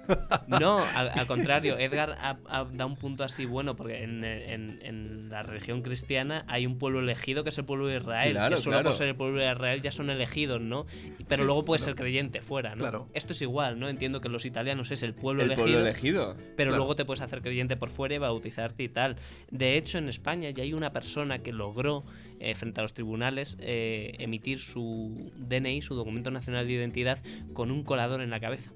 No, 0.48 0.80
al, 0.96 1.10
al 1.10 1.28
contrario, 1.28 1.78
Edgar 1.78 2.17
ha, 2.19 2.38
ha 2.50 2.65
dado 2.65 2.88
un 2.88 2.96
punto 2.98 3.24
así 3.24 3.46
bueno, 3.46 3.76
porque 3.76 4.04
en, 4.04 4.24
en- 4.24 4.80
en 4.84 5.30
la 5.30 5.43
religión 5.43 5.82
cristiana 5.82 6.43
hay 6.48 6.65
un 6.65 6.78
pueblo 6.78 7.00
elegido 7.00 7.43
que 7.43 7.50
es 7.50 7.58
el 7.58 7.63
pueblo 7.65 7.88
de 7.88 7.98
Israel, 7.98 8.32
Claro, 8.34 8.56
que 8.56 8.62
solo 8.62 8.76
claro. 8.76 8.89
por 8.89 8.96
ser 8.98 9.08
el 9.08 9.15
pueblo 9.15 9.39
de 9.41 9.50
Israel 9.52 9.82
ya 9.82 9.91
son 9.91 10.10
elegidos, 10.10 10.60
¿no? 10.62 10.86
Pero 11.28 11.41
Sí, 11.43 11.46
luego 11.46 11.63
puede 11.65 11.80
claro. 11.80 11.91
ser 11.91 11.96
creyente 11.96 12.41
fuera, 12.41 12.72
¿no? 12.76 12.80
Claro. 12.82 13.08
Esto 13.13 13.32
es 13.32 13.41
igual, 13.41 13.80
¿no? 13.80 13.88
Entiendo 13.89 14.19
que 14.22 14.28
los 14.30 14.46
italianos 14.46 14.91
es 14.91 15.04
el 15.04 15.13
pueblo 15.13 15.41
El 15.43 15.52
elegido. 15.52 15.65
pueblo 15.67 15.80
elegido. 15.88 16.36
Pero 16.58 16.76
luego 16.76 16.96
te 16.96 17.06
puedes 17.06 17.22
hacer 17.22 17.41
creyente 17.41 17.78
por 17.78 17.89
fuera 17.89 18.15
y 18.15 18.17
bautizarte 18.17 18.84
y 18.84 18.89
tal. 18.89 19.15
De 19.52 19.78
hecho, 19.78 19.98
en 20.00 20.10
España 20.10 20.50
ya 20.50 20.63
hay 20.63 20.74
una 20.74 20.91
persona 20.91 21.39
que 21.39 21.54
logró, 21.54 22.04
eh, 22.43 22.56
frente 22.56 22.82
a 22.82 22.84
los 22.84 22.93
tribunales, 22.93 23.58
eh, 23.60 24.13
emitir 24.19 24.60
su 24.60 25.32
DNI, 25.38 25.82
su 25.82 25.95
documento 25.95 26.29
nacional 26.32 26.67
de 26.67 26.73
identidad, 26.73 27.19
con 27.53 27.71
un 27.71 27.84
colador 27.84 28.21
en 28.21 28.29
la 28.29 28.39
cabeza. 28.39 28.71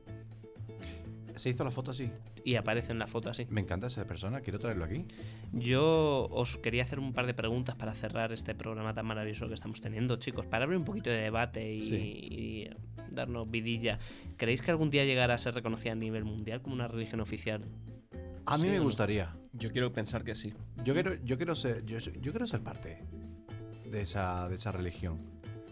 Se 1.35 1.49
hizo 1.51 1.63
la 1.63 1.69
foto 1.71 1.91
así. 1.91 2.09
Y 2.43 2.55
aparece 2.55 2.93
en 2.93 2.99
la 2.99 3.07
foto 3.07 3.29
así. 3.29 3.45
Me 3.49 3.61
encanta 3.61 3.87
esa 3.87 4.05
persona, 4.05 4.41
quiero 4.41 4.57
traerlo 4.57 4.85
aquí. 4.85 5.05
Yo 5.51 6.27
os 6.31 6.57
quería 6.57 6.81
hacer 6.83 6.97
un 6.99 7.13
par 7.13 7.27
de 7.27 7.33
preguntas 7.33 7.75
para 7.75 7.93
cerrar 7.93 8.31
este 8.31 8.55
programa 8.55 8.93
tan 8.93 9.05
maravilloso 9.05 9.47
que 9.47 9.53
estamos 9.53 9.81
teniendo, 9.81 10.15
chicos, 10.15 10.45
para 10.45 10.63
abrir 10.63 10.77
un 10.79 10.85
poquito 10.85 11.09
de 11.09 11.17
debate 11.17 11.73
y, 11.73 11.81
Sí. 11.81 11.95
y 11.95 12.69
darnos 13.11 13.51
vidilla. 13.51 13.99
¿Creéis 14.37 14.61
que 14.61 14.71
algún 14.71 14.89
día 14.89 15.03
llegará 15.05 15.33
a 15.35 15.37
ser 15.37 15.53
reconocida 15.53 15.91
a 15.91 15.95
nivel 15.95 16.23
mundial 16.23 16.61
como 16.61 16.73
una 16.73 16.87
religión 16.87 17.19
oficial? 17.19 17.65
A 18.45 18.55
mí 18.57 18.63
Sí, 18.63 18.69
me 18.69 18.79
gustaría. 18.79 19.35
Yo 19.51 19.71
quiero 19.71 19.91
pensar 19.91 20.23
que 20.23 20.33
sí. 20.33 20.53
Yo 20.85 20.93
quiero, 20.93 21.15
yo 21.23 21.35
quiero 21.37 21.53
ser, 21.53 21.85
yo, 21.85 21.97
yo 21.99 22.31
quiero 22.31 22.47
ser 22.47 22.61
parte 22.61 23.03
de 23.89 24.01
esa, 24.01 24.47
de 24.49 24.55
esa 24.55 24.71
religión. 24.71 25.17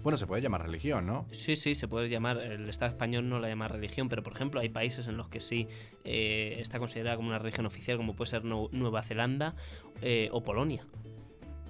Bueno, 0.03 0.17
se 0.17 0.27
puede 0.27 0.41
llamar 0.41 0.61
religión, 0.63 1.07
¿no? 1.07 1.25
Sí, 1.31 1.55
sí, 1.55 1.73
se 1.73 1.87
puede 1.87 2.09
llamar, 2.09 2.37
el 2.37 2.69
Estado 2.69 2.91
español 2.91 3.27
no 3.27 3.39
la 3.39 3.47
llama 3.47 3.67
religión, 3.67 4.07
pero 4.07 4.21
por 4.21 4.33
ejemplo 4.33 4.59
hay 4.61 4.69
países 4.69 5.07
en 5.07 5.17
los 5.17 5.29
que 5.29 5.39
sí 5.39 5.67
eh, 6.03 6.57
está 6.59 6.77
considerada 6.77 7.15
como 7.15 7.29
una 7.29 7.39
religión 7.39 7.65
oficial, 7.65 7.97
como 7.97 8.15
puede 8.15 8.29
ser 8.29 8.43
Nu- 8.43 8.69
Nueva 8.71 9.01
Zelanda 9.01 9.55
eh, 10.03 10.29
o 10.31 10.43
Polonia. 10.43 10.85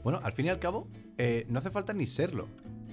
Bueno, 0.04 0.20
al 0.22 0.34
fin 0.34 0.48
y 0.48 0.50
al 0.50 0.60
cabo, 0.60 0.88
eh, 1.18 1.46
no 1.50 1.60
hace 1.60 1.70
falta 1.72 1.94
ni 1.94 2.08
serlo. 2.08 2.48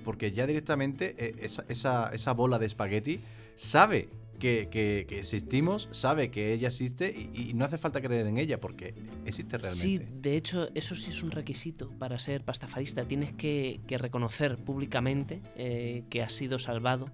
Porque 0.05 0.33
ya 0.33 0.47
directamente 0.49 1.45
esa, 1.45 1.65
esa- 1.69 2.11
esa 2.13 2.33
bola 2.33 2.59
de 2.59 2.67
espagueti 2.67 3.21
sabe 3.57 4.09
que, 4.43 4.67
que- 4.73 5.07
que 5.09 5.21
existimos, 5.21 5.89
sabe 5.93 6.33
que 6.33 6.53
ella 6.53 6.67
existe 6.67 7.15
y, 7.17 7.51
y 7.51 7.55
no 7.55 7.65
hace 7.65 7.79
falta 7.79 8.01
creer 8.01 8.27
en 8.27 8.39
ella 8.39 8.61
porque 8.61 8.93
existe 9.25 9.57
Sí, 9.61 9.99
realmente. 9.99 10.29
de 10.29 10.37
hecho, 10.37 10.69
eso 10.75 10.97
sí 10.97 11.11
es 11.11 11.23
un 11.23 11.31
requisito 11.31 11.91
para 11.99 12.19
ser 12.19 12.45
pastafarista. 12.45 13.05
Tienes 13.05 13.33
que, 13.35 13.81
que 13.87 13.99
reconocer 13.99 14.57
públicamente 14.59 15.41
eh, 15.55 16.03
que 16.11 16.23
has 16.23 16.33
sido 16.33 16.59
salvado 16.59 17.07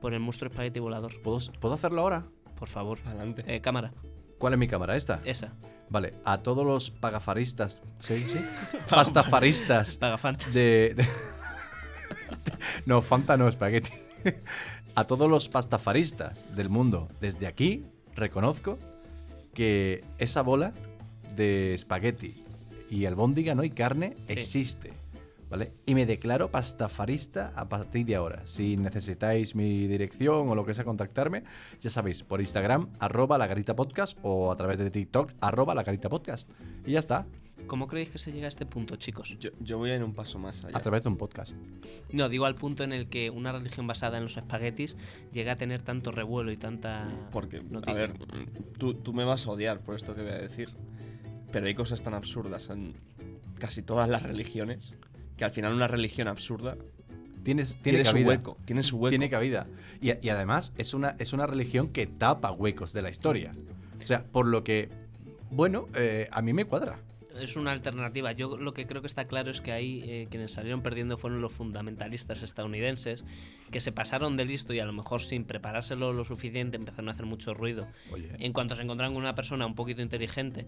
por 0.00 0.14
el 0.14 0.20
monstruo 0.20 0.50
espagueti 0.50 0.80
volador. 0.80 1.20
¿Puedo, 1.20 1.38
¿Puedo 1.60 1.74
hacerlo 1.74 2.00
ahora? 2.00 2.24
Por 2.56 2.68
favor. 2.68 2.98
Adelante. 3.04 3.44
Eh, 3.46 3.60
cámara, 3.60 3.92
¿Cuál 4.38 4.54
es 4.54 4.58
mi 4.58 4.66
cámara? 4.68 4.96
¿Esta? 4.96 5.20
esa. 5.26 5.52
Vale, 5.90 6.14
a 6.24 6.38
todos 6.42 6.64
los 6.66 6.90
pagafaristas. 6.90 7.82
¿Sí? 7.98 8.24
¿Sí? 8.26 8.40
Pastafaristas. 8.88 9.98
Paga 9.98 10.16
fan. 10.16 10.38
de, 10.54 10.94
de- 10.96 11.06
no, 12.86 13.02
Fanta 13.02 13.36
no, 13.36 13.48
espagueti. 13.48 13.90
A 14.94 15.04
todos 15.06 15.30
los 15.30 15.48
pastafaristas 15.48 16.46
del 16.54 16.68
mundo, 16.68 17.08
desde 17.20 17.46
aquí 17.46 17.84
reconozco 18.14 18.78
que 19.54 20.04
esa 20.18 20.42
bola 20.42 20.72
de 21.36 21.74
espagueti 21.74 22.44
y 22.90 23.06
albóndiga, 23.06 23.54
¿no? 23.54 23.64
Y 23.64 23.70
carne 23.70 24.14
Sí. 24.26 24.32
existe. 24.34 24.92
¿Vale? 25.48 25.72
Y 25.84 25.96
me 25.96 26.06
declaro 26.06 26.48
pastafarista 26.52 27.52
a 27.56 27.68
partir 27.68 28.06
de 28.06 28.14
ahora. 28.14 28.42
Si 28.46 28.76
necesitáis 28.76 29.56
mi 29.56 29.88
dirección 29.88 30.48
o 30.48 30.54
lo 30.54 30.64
que 30.64 30.74
sea, 30.74 30.84
contactarme, 30.84 31.42
ya 31.80 31.90
sabéis, 31.90 32.22
por 32.22 32.40
Instagram, 32.40 32.88
arroba 33.00 33.36
la 33.36 33.48
garita 33.48 33.74
podcast 33.74 34.16
o 34.22 34.52
a 34.52 34.56
través 34.56 34.78
de 34.78 34.92
TikTok, 34.92 35.32
arroba 35.40 35.74
la 35.74 35.82
garita 35.82 36.08
podcast. 36.08 36.48
Y 36.86 36.92
ya 36.92 37.00
está, 37.00 37.26
¿Cómo 37.70 37.86
creéis 37.86 38.10
que 38.10 38.18
se 38.18 38.32
llega 38.32 38.46
a 38.46 38.48
este 38.48 38.66
punto, 38.66 38.96
chicos? 38.96 39.36
Yo, 39.38 39.50
yo 39.60 39.78
voy 39.78 39.90
a 39.90 39.94
ir 39.94 40.02
un 40.02 40.12
paso 40.12 40.40
más 40.40 40.64
allá. 40.64 40.76
a 40.76 40.82
través 40.82 41.04
de 41.04 41.08
un 41.08 41.16
podcast. 41.16 41.54
No, 42.10 42.28
digo 42.28 42.46
al 42.46 42.56
punto 42.56 42.82
en 42.82 42.92
el 42.92 43.08
que 43.08 43.30
una 43.30 43.52
religión 43.52 43.86
basada 43.86 44.16
en 44.16 44.24
los 44.24 44.36
espaguetis 44.36 44.96
llega 45.32 45.52
a 45.52 45.54
tener 45.54 45.80
tanto 45.80 46.10
revuelo 46.10 46.50
y 46.50 46.56
tanta 46.56 47.08
Porque, 47.30 47.58
a 47.58 47.62
noticia. 47.62 47.94
ver, 47.94 48.14
tú, 48.76 48.94
tú 48.94 49.12
me 49.12 49.22
vas 49.22 49.46
a 49.46 49.52
odiar 49.52 49.82
por 49.82 49.94
esto 49.94 50.16
que 50.16 50.22
voy 50.22 50.32
a 50.32 50.38
decir. 50.38 50.70
Pero 51.52 51.68
hay 51.68 51.74
cosas 51.74 52.02
tan 52.02 52.12
absurdas 52.12 52.70
en 52.70 52.96
casi 53.60 53.82
todas 53.82 54.08
las 54.08 54.24
religiones 54.24 54.94
que 55.36 55.44
al 55.44 55.52
final 55.52 55.72
una 55.72 55.86
religión 55.86 56.26
absurda 56.26 56.76
Tienes, 57.44 57.76
tiene, 57.82 58.02
tiene, 58.02 58.04
su 58.04 58.26
hueco. 58.26 58.56
Tiene 58.64 58.82
su 58.82 58.96
hueco. 58.96 59.10
Tiene 59.10 59.30
cabida. 59.30 59.68
Y, 60.00 60.10
y 60.26 60.28
además 60.30 60.72
es 60.76 60.92
una, 60.92 61.14
es 61.20 61.32
una 61.32 61.46
religión 61.46 61.90
que 61.90 62.08
tapa 62.08 62.50
huecos 62.50 62.92
de 62.92 63.02
la 63.02 63.10
historia. 63.10 63.54
O 63.96 64.04
sea, 64.04 64.24
por 64.24 64.46
lo 64.46 64.64
que, 64.64 64.88
bueno, 65.52 65.86
eh, 65.94 66.28
a 66.32 66.42
mí 66.42 66.52
me 66.52 66.64
cuadra. 66.64 66.98
Es 67.40 67.56
una 67.56 67.72
alternativa. 67.72 68.32
Yo 68.32 68.56
lo 68.56 68.74
que 68.74 68.86
creo 68.86 69.00
que 69.00 69.06
está 69.06 69.26
claro 69.26 69.50
es 69.50 69.60
que 69.60 69.72
ahí 69.72 70.02
eh, 70.06 70.28
quienes 70.30 70.52
salieron 70.52 70.82
perdiendo 70.82 71.16
fueron 71.16 71.40
los 71.40 71.52
fundamentalistas 71.52 72.42
estadounidenses, 72.42 73.24
que 73.70 73.80
se 73.80 73.92
pasaron 73.92 74.36
de 74.36 74.44
listo 74.44 74.72
y 74.72 74.80
a 74.80 74.84
lo 74.84 74.92
mejor 74.92 75.22
sin 75.22 75.44
preparárselo 75.44 76.12
lo 76.12 76.24
suficiente 76.24 76.76
empezaron 76.76 77.08
a 77.08 77.12
hacer 77.12 77.26
mucho 77.26 77.54
ruido. 77.54 77.86
Oye, 78.12 78.30
En 78.38 78.52
cuanto 78.52 78.74
se 78.74 78.82
encontraron 78.82 79.14
con 79.14 79.22
una 79.22 79.34
persona 79.34 79.66
un 79.66 79.74
poquito 79.74 80.02
inteligente, 80.02 80.66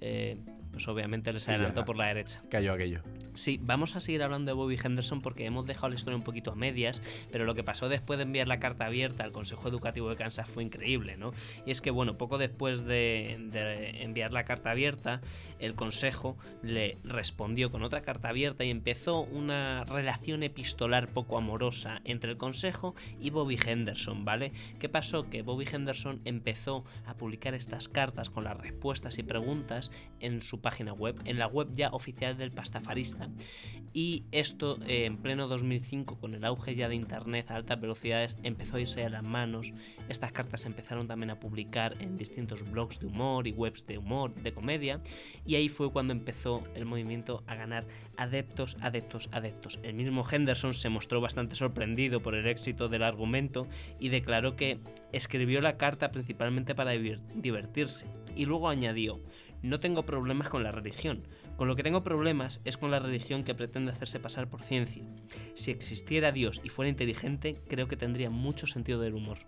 eh, 0.00 0.38
pues 0.72 0.88
obviamente 0.88 1.32
les 1.32 1.46
ya. 1.46 1.54
adelantó 1.54 1.84
por 1.84 1.96
la 1.96 2.06
derecha. 2.06 2.42
cayó 2.50 2.72
aquello. 2.72 3.02
Sí, 3.34 3.58
vamos 3.62 3.94
a 3.96 4.00
seguir 4.00 4.22
hablando 4.22 4.50
de 4.50 4.54
Bobby 4.54 4.78
Henderson 4.82 5.22
porque 5.22 5.44
hemos 5.46 5.66
dejado 5.66 5.90
la 5.90 5.94
historia 5.94 6.16
un 6.16 6.24
poquito 6.24 6.50
a 6.50 6.54
medias, 6.54 7.00
pero 7.30 7.44
lo 7.44 7.54
que 7.54 7.62
pasó 7.62 7.88
después 7.88 8.18
de 8.18 8.24
enviar 8.24 8.48
la 8.48 8.58
carta 8.58 8.86
abierta 8.86 9.24
al 9.24 9.32
Consejo 9.32 9.68
Educativo 9.68 10.10
de 10.10 10.16
Kansas 10.16 10.48
fue 10.48 10.62
increíble, 10.64 11.16
¿no? 11.16 11.32
Y 11.64 11.70
es 11.70 11.80
que, 11.80 11.90
bueno, 11.90 12.18
poco 12.18 12.38
después 12.38 12.84
de, 12.84 13.38
de 13.50 14.02
enviar 14.02 14.32
la 14.32 14.44
carta 14.44 14.70
abierta, 14.70 15.20
el 15.58 15.74
Consejo 15.74 16.36
le 16.62 16.96
respondió 17.04 17.70
con 17.70 17.82
otra 17.82 18.02
carta 18.02 18.28
abierta 18.28 18.64
y 18.64 18.70
empezó 18.70 19.20
una 19.20 19.84
relación 19.84 20.42
epistolar 20.42 21.08
poco 21.08 21.38
amorosa 21.38 22.00
entre 22.04 22.32
el 22.32 22.36
Consejo 22.36 22.94
y 23.20 23.30
Bobby 23.30 23.58
Henderson, 23.64 24.24
¿vale? 24.24 24.52
¿Qué 24.78 24.88
pasó? 24.88 25.30
Que 25.30 25.42
Bobby 25.42 25.66
Henderson 25.70 26.20
empezó 26.24 26.84
a 27.06 27.14
publicar 27.14 27.54
estas 27.54 27.88
cartas 27.88 28.30
con 28.30 28.44
las 28.44 28.56
respuestas 28.56 29.18
y 29.18 29.22
preguntas 29.22 29.90
en 30.20 30.42
su 30.42 30.60
página 30.62 30.92
web, 30.92 31.20
en 31.24 31.38
la 31.38 31.46
web 31.46 31.68
ya 31.72 31.90
oficial 31.90 32.38
del 32.38 32.52
pastafarista. 32.52 33.28
Y 33.94 34.24
esto 34.32 34.78
eh, 34.86 35.04
en 35.04 35.18
pleno 35.18 35.48
2005, 35.48 36.18
con 36.18 36.34
el 36.34 36.44
auge 36.44 36.74
ya 36.74 36.88
de 36.88 36.94
Internet 36.94 37.50
a 37.50 37.56
altas 37.56 37.78
velocidades, 37.78 38.36
empezó 38.42 38.76
a 38.76 38.80
irse 38.80 39.04
a 39.04 39.10
las 39.10 39.22
manos. 39.22 39.74
Estas 40.08 40.32
cartas 40.32 40.64
empezaron 40.64 41.06
también 41.06 41.30
a 41.30 41.38
publicar 41.38 41.94
en 42.00 42.16
distintos 42.16 42.68
blogs 42.70 43.00
de 43.00 43.06
humor 43.06 43.46
y 43.46 43.52
webs 43.52 43.86
de 43.86 43.98
humor, 43.98 44.34
de 44.34 44.52
comedia. 44.52 45.00
Y 45.44 45.56
ahí 45.56 45.68
fue 45.68 45.92
cuando 45.92 46.14
empezó 46.14 46.62
el 46.74 46.86
movimiento 46.86 47.44
a 47.46 47.54
ganar 47.54 47.86
adeptos, 48.16 48.78
adeptos, 48.80 49.28
adeptos. 49.32 49.78
El 49.82 49.94
mismo 49.94 50.24
Henderson 50.28 50.72
se 50.72 50.88
mostró 50.88 51.20
bastante 51.20 51.54
sorprendido 51.54 52.20
por 52.20 52.34
el 52.34 52.46
éxito 52.46 52.88
del 52.88 53.02
argumento 53.02 53.66
y 53.98 54.08
declaró 54.08 54.56
que 54.56 54.78
escribió 55.12 55.60
la 55.60 55.76
carta 55.76 56.10
principalmente 56.10 56.74
para 56.74 56.92
divertirse. 56.92 58.06
Y 58.34 58.46
luego 58.46 58.68
añadió, 58.68 59.20
no 59.62 59.80
tengo 59.80 60.04
problemas 60.04 60.48
con 60.48 60.62
la 60.62 60.72
religión. 60.72 61.22
Con 61.56 61.68
lo 61.68 61.76
que 61.76 61.82
tengo 61.82 62.02
problemas 62.02 62.60
es 62.64 62.76
con 62.76 62.90
la 62.90 62.98
religión 62.98 63.44
que 63.44 63.54
pretende 63.54 63.92
hacerse 63.92 64.20
pasar 64.20 64.48
por 64.48 64.62
ciencia. 64.62 65.02
Si 65.54 65.70
existiera 65.70 66.32
Dios 66.32 66.60
y 66.64 66.68
fuera 66.68 66.88
inteligente, 66.88 67.56
creo 67.68 67.88
que 67.88 67.96
tendría 67.96 68.30
mucho 68.30 68.66
sentido 68.66 69.00
del 69.00 69.14
humor. 69.14 69.38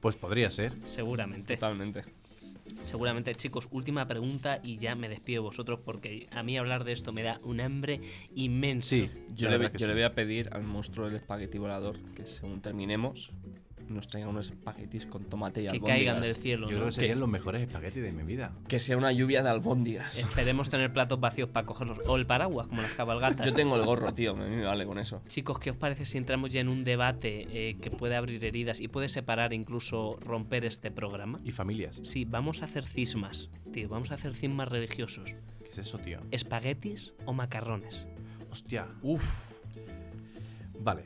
Pues 0.00 0.16
podría 0.16 0.50
ser. 0.50 0.74
Seguramente. 0.84 1.56
Totalmente. 1.56 2.04
Seguramente, 2.84 3.34
chicos, 3.34 3.68
última 3.70 4.06
pregunta 4.06 4.60
y 4.62 4.78
ya 4.78 4.94
me 4.94 5.08
despido 5.08 5.42
de 5.42 5.48
vosotros 5.48 5.80
porque 5.84 6.28
a 6.30 6.42
mí 6.42 6.56
hablar 6.56 6.84
de 6.84 6.92
esto 6.92 7.12
me 7.12 7.22
da 7.22 7.40
un 7.42 7.60
hambre 7.60 8.00
inmenso. 8.34 8.88
Sí, 8.88 9.10
Yo, 9.34 9.48
le, 9.48 9.58
le 9.58 9.92
voy 9.92 10.02
a 10.02 10.14
pedir 10.14 10.50
al 10.52 10.62
monstruo 10.62 11.06
del 11.06 11.16
espagueti 11.16 11.58
volador 11.58 11.98
que 12.14 12.26
según 12.26 12.60
terminemos 12.60 13.30
nos 13.88 14.08
traiga 14.08 14.28
unos 14.28 14.50
espaguetis 14.50 15.06
con 15.06 15.24
tomate 15.24 15.60
y 15.60 15.64
Que 15.64 15.70
albóndigas. 15.70 15.96
caigan 15.96 16.20
del 16.20 16.36
cielo. 16.36 16.66
Yo 16.66 16.72
¿no? 16.72 16.76
creo 16.78 16.86
que 16.86 16.92
serían 16.92 17.20
los 17.20 17.28
mejores 17.28 17.62
espaguetis 17.62 18.02
de 18.02 18.12
mi 18.12 18.22
vida. 18.22 18.52
Que 18.68 18.80
sea 18.80 18.96
una 18.96 19.12
lluvia 19.12 19.42
de 19.42 19.50
albóndigas. 19.50 20.18
Esperemos 20.18 20.68
tener 20.70 20.92
platos 20.92 21.20
vacíos 21.20 21.48
para 21.48 21.66
cogerlos. 21.66 22.00
O 22.06 22.16
el 22.16 22.26
paraguas, 22.26 22.68
como 22.68 22.82
las 22.82 22.92
cabalgatas. 22.92 23.46
Yo 23.46 23.54
tengo 23.54 23.76
el 23.76 23.84
gorro, 23.84 24.12
tío. 24.14 24.32
A 24.32 24.34
mí 24.34 24.56
me 24.56 24.64
vale 24.64 24.86
con 24.86 24.98
eso. 24.98 25.22
Chicos, 25.28 25.58
¿qué 25.58 25.70
os 25.70 25.76
parece 25.76 26.04
si 26.06 26.18
entramos 26.18 26.50
ya 26.50 26.60
en 26.60 26.68
un 26.68 26.84
debate 26.84 27.46
eh, 27.50 27.76
que 27.80 27.90
puede 27.90 28.16
abrir 28.16 28.44
heridas 28.44 28.80
y 28.80 28.88
puede 28.88 29.08
separar 29.08 29.52
incluso 29.52 30.16
romper 30.20 30.64
este 30.64 30.90
programa? 30.90 31.40
Y 31.44 31.52
familias. 31.52 32.00
Sí, 32.02 32.24
vamos 32.24 32.62
a 32.62 32.66
hacer 32.66 32.84
cismas, 32.84 33.48
tío. 33.72 33.88
Vamos 33.88 34.10
a 34.10 34.14
hacer 34.14 34.34
cismas 34.34 34.68
religiosos. 34.68 35.34
¿Qué 35.62 35.68
es 35.70 35.78
eso, 35.78 35.98
tío? 35.98 36.20
¿Espaguetis 36.30 37.12
o 37.24 37.32
macarrones? 37.32 38.06
Hostia. 38.50 38.86
Uf. 39.02 39.24
Vale. 40.80 41.04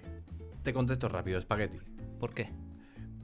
Te 0.63 0.73
contesto 0.73 1.09
rápido, 1.09 1.39
espagueti. 1.39 1.79
¿Por 2.19 2.35
qué? 2.35 2.51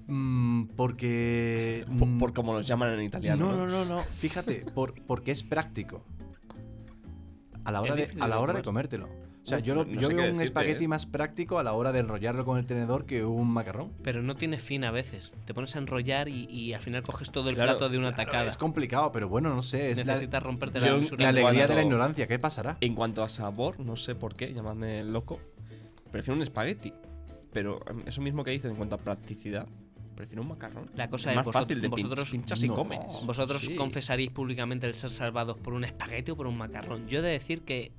Mm, 0.07 0.67
porque. 0.77 1.85
Por, 1.99 2.09
mm, 2.09 2.19
por 2.19 2.33
como 2.35 2.53
los 2.55 2.67
llaman 2.67 2.91
en 2.99 3.03
italiano. 3.05 3.47
no, 3.53 3.57
no, 3.57 3.67
no, 3.67 3.85
no. 3.85 3.99
Fíjate, 4.03 4.67
por, 4.75 4.95
porque 5.07 5.31
es 5.33 5.43
práctico. 5.43 6.03
A 7.65 7.73
la 7.73 7.81
hora, 7.81 7.95
de, 7.95 8.11
a 8.21 8.29
la 8.29 8.39
hora 8.41 8.53
de 8.53 8.63
comértelo. 8.63 9.09
O 9.43 9.47
sea, 9.47 9.59
Uf, 9.59 9.65
yo, 9.65 9.75
lo- 9.75 9.85
no- 9.85 9.93
no 9.95 10.01
yo 10.01 10.09
sé 10.09 10.15
qué 10.15 10.21
veo 10.23 10.33
un 10.35 10.41
espagueti 10.41 10.85
eh. 10.85 10.89
más 10.89 11.05
práctico 11.07 11.59
a 11.59 11.63
la 11.63 11.73
hora 11.75 11.93
de 11.93 12.01
enrollarlo 12.01 12.45
con 12.47 12.59
el 12.59 12.65
tenedor 12.67 13.05
que 13.07 13.25
un 13.25 13.51
macarrón. 13.51 13.93
Pero 14.03 14.23
no 14.23 14.37
tiene 14.37 14.59
fin 14.59 14.85
a 14.85 14.91
veces. 14.91 15.37
Te 15.47 15.53
pones 15.55 15.75
a 15.77 15.79
enrollar 15.79 16.29
y, 16.29 16.45
y 16.51 16.73
al 16.75 16.81
final 16.81 17.03
coges 17.03 17.31
todo 17.31 17.49
el 17.51 17.55
Claro, 17.55 17.73
plato 17.73 17.89
de 17.91 17.99
una 17.99 18.15
Claro, 18.15 18.31
tacada. 18.31 18.49
es 18.49 18.57
complicado, 18.59 19.13
pero 19.13 19.29
bueno, 19.29 19.55
no 19.55 19.63
sé. 19.63 19.91
Es 19.91 19.99
la, 20.07 20.13
Necesitas 20.15 20.43
romperte 20.43 20.81
Yo- 20.81 20.87
la 20.87 20.93
la 20.93 20.99
mesura. 20.99 21.23
la 21.25 21.29
alegría 21.31 21.67
de 21.67 21.75
la 21.75 21.83
ignorancia. 21.83 22.27
¿Qué 22.27 22.39
pasará? 22.39 22.77
En 22.81 22.95
cuanto 22.95 23.23
a 23.23 23.29
sabor, 23.31 23.81
no 23.81 23.97
sé 23.97 24.15
por 24.15 24.35
qué, 24.35 24.53
llamadme 24.53 25.05
loco. 25.05 25.41
Prefiero 26.11 26.37
un 26.37 26.43
espagueti. 26.43 26.93
Pero 27.53 27.81
em, 27.89 28.03
eso 28.07 28.21
mismo 28.23 28.45
que 28.45 28.51
dices 28.51 28.71
en 28.71 28.77
cuanto 28.77 28.95
a 28.97 28.99
practicidad, 28.99 29.67
prefiero 30.15 30.43
un 30.43 30.49
macarrón. 30.49 30.91
La 30.95 31.09
cosa 31.11 31.31
es 31.31 31.37
más 31.37 31.45
vosotros- 31.45 31.65
fácil 31.69 31.83
de 31.83 31.89
vosotros- 31.89 32.31
pinchas 32.31 32.63
y 32.63 32.69
no. 32.69 32.75
comes. 32.75 32.99
¿Vosotros 33.25 33.63
Sí. 33.63 33.75
confesaréis 33.77 34.31
públicamente 34.31 34.87
el 34.87 34.95
ser 34.95 35.11
salvados 35.11 35.59
por 35.61 35.75
un 35.75 35.85
espagueti 35.85 36.31
o 36.31 36.37
por 36.37 36.47
un 36.47 36.57
macarrón? 36.57 37.07
Yo 37.09 37.19
he 37.19 37.23
de 37.23 37.31
decir 37.31 37.63
que, 37.63 37.93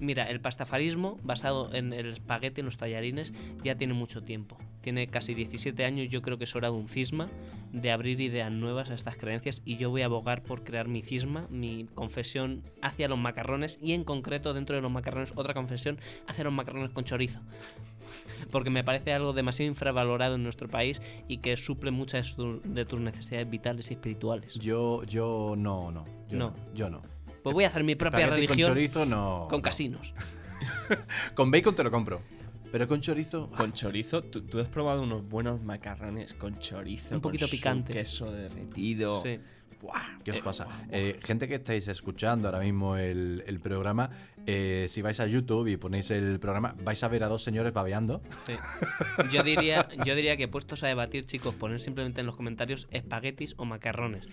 mira, 0.00 0.24
el 0.24 0.40
pastafarismo 0.40 1.18
basado 1.22 1.72
en 1.74 1.92
el 1.92 2.12
espagueti, 2.12 2.60
en 2.60 2.66
los 2.66 2.76
tallarines, 2.76 3.32
ya 3.62 3.76
tiene 3.76 3.94
mucho 3.94 4.22
tiempo. 4.22 4.58
Tiene 4.80 5.06
casi 5.06 5.32
17 5.34 5.84
años, 5.86 6.08
yo 6.10 6.20
creo 6.20 6.36
que 6.36 6.44
es 6.44 6.54
hora 6.54 6.68
de 6.68 6.74
un 6.76 6.88
cisma, 6.88 7.30
de 7.72 7.90
abrir 7.90 8.20
ideas 8.20 8.52
nuevas 8.52 8.90
a 8.90 8.94
estas 8.94 9.16
creencias 9.16 9.62
y 9.64 9.76
yo 9.78 9.90
voy 9.90 10.02
a 10.02 10.04
abogar 10.04 10.42
por 10.42 10.62
crear 10.62 10.86
mi 10.88 11.02
cisma, 11.02 11.46
mi 11.50 11.86
confesión 11.94 12.62
hacia 12.82 13.08
los 13.08 13.18
macarrones 13.18 13.78
y 13.82 13.92
en 13.92 14.04
concreto 14.04 14.52
dentro 14.54 14.76
de 14.76 14.82
los 14.82 14.92
macarrones 14.92 15.32
otra 15.36 15.54
confesión 15.54 15.98
hacia 16.28 16.44
los 16.44 16.52
macarrones 16.52 16.90
con 16.90 17.04
chorizo. 17.04 17.40
Porque 18.50 18.70
me 18.70 18.84
parece 18.84 19.12
algo 19.12 19.32
demasiado 19.32 19.68
infravalorado 19.68 20.34
en 20.36 20.42
nuestro 20.42 20.68
país 20.68 21.00
y 21.28 21.38
que 21.38 21.56
suple 21.56 21.90
muchas 21.90 22.36
de 22.36 22.42
tu- 22.42 22.60
de 22.64 22.84
tus 22.84 23.00
necesidades 23.00 23.48
vitales 23.50 23.90
y 23.90 23.94
espirituales. 23.94 24.54
Yo, 24.54 25.02
yo 25.04 25.54
no, 25.56 25.90
no. 25.90 26.04
Yo 26.28 26.38
No. 26.38 26.50
no. 26.50 26.74
Yo 26.74 26.90
no. 26.90 27.02
Pues 27.42 27.52
voy 27.54 27.64
a 27.64 27.68
hacer 27.68 27.84
mi 27.84 27.94
propia 27.94 28.20
Espagueti 28.24 28.46
religión 28.46 28.66
con 28.68 28.74
chorizo 28.74 29.06
no. 29.06 29.46
con 29.50 29.58
no. 29.58 29.62
casinos. 29.62 30.14
Con 31.34 31.50
bacon 31.50 31.74
te 31.74 31.84
lo 31.84 31.90
compro. 31.90 32.20
Pero 32.72 32.88
con 32.88 33.00
chorizo. 33.00 33.50
Con 33.50 33.72
chorizo, 33.72 34.22
¿tú, 34.24 34.42
tú 34.42 34.58
has 34.58 34.66
probado 34.68 35.02
unos 35.02 35.28
buenos 35.28 35.62
macarrones 35.62 36.32
con 36.34 36.58
chorizo. 36.58 37.14
Un 37.14 37.20
poquito 37.20 37.42
con 37.44 37.50
su 37.50 37.56
picante. 37.56 37.92
queso 37.92 38.32
derretido. 38.32 39.14
Sí. 39.16 39.38
¿Qué 40.24 40.30
os 40.30 40.38
eh, 40.38 40.42
pasa? 40.42 40.66
Eh, 40.90 41.18
gente 41.22 41.48
que 41.48 41.56
estáis 41.56 41.88
escuchando 41.88 42.48
ahora 42.48 42.60
mismo 42.60 42.96
el, 42.96 43.42
el 43.46 43.60
programa, 43.60 44.10
eh, 44.46 44.86
si 44.88 45.02
vais 45.02 45.18
a 45.20 45.26
YouTube 45.26 45.68
y 45.68 45.76
ponéis 45.76 46.10
el 46.10 46.38
programa, 46.40 46.74
vais 46.84 47.02
a 47.02 47.08
ver 47.08 47.24
a 47.24 47.28
dos 47.28 47.42
señores 47.42 47.72
babeando. 47.72 48.22
Sí. 48.46 48.54
Yo 49.32 49.42
diría, 49.42 49.88
yo 50.04 50.14
diría 50.14 50.36
que 50.36 50.48
puestos 50.48 50.82
a 50.84 50.88
debatir, 50.88 51.24
chicos, 51.26 51.54
poner 51.56 51.80
simplemente 51.80 52.20
en 52.20 52.26
los 52.26 52.36
comentarios 52.36 52.88
espaguetis 52.90 53.54
o 53.58 53.64
macarrones. 53.64 54.28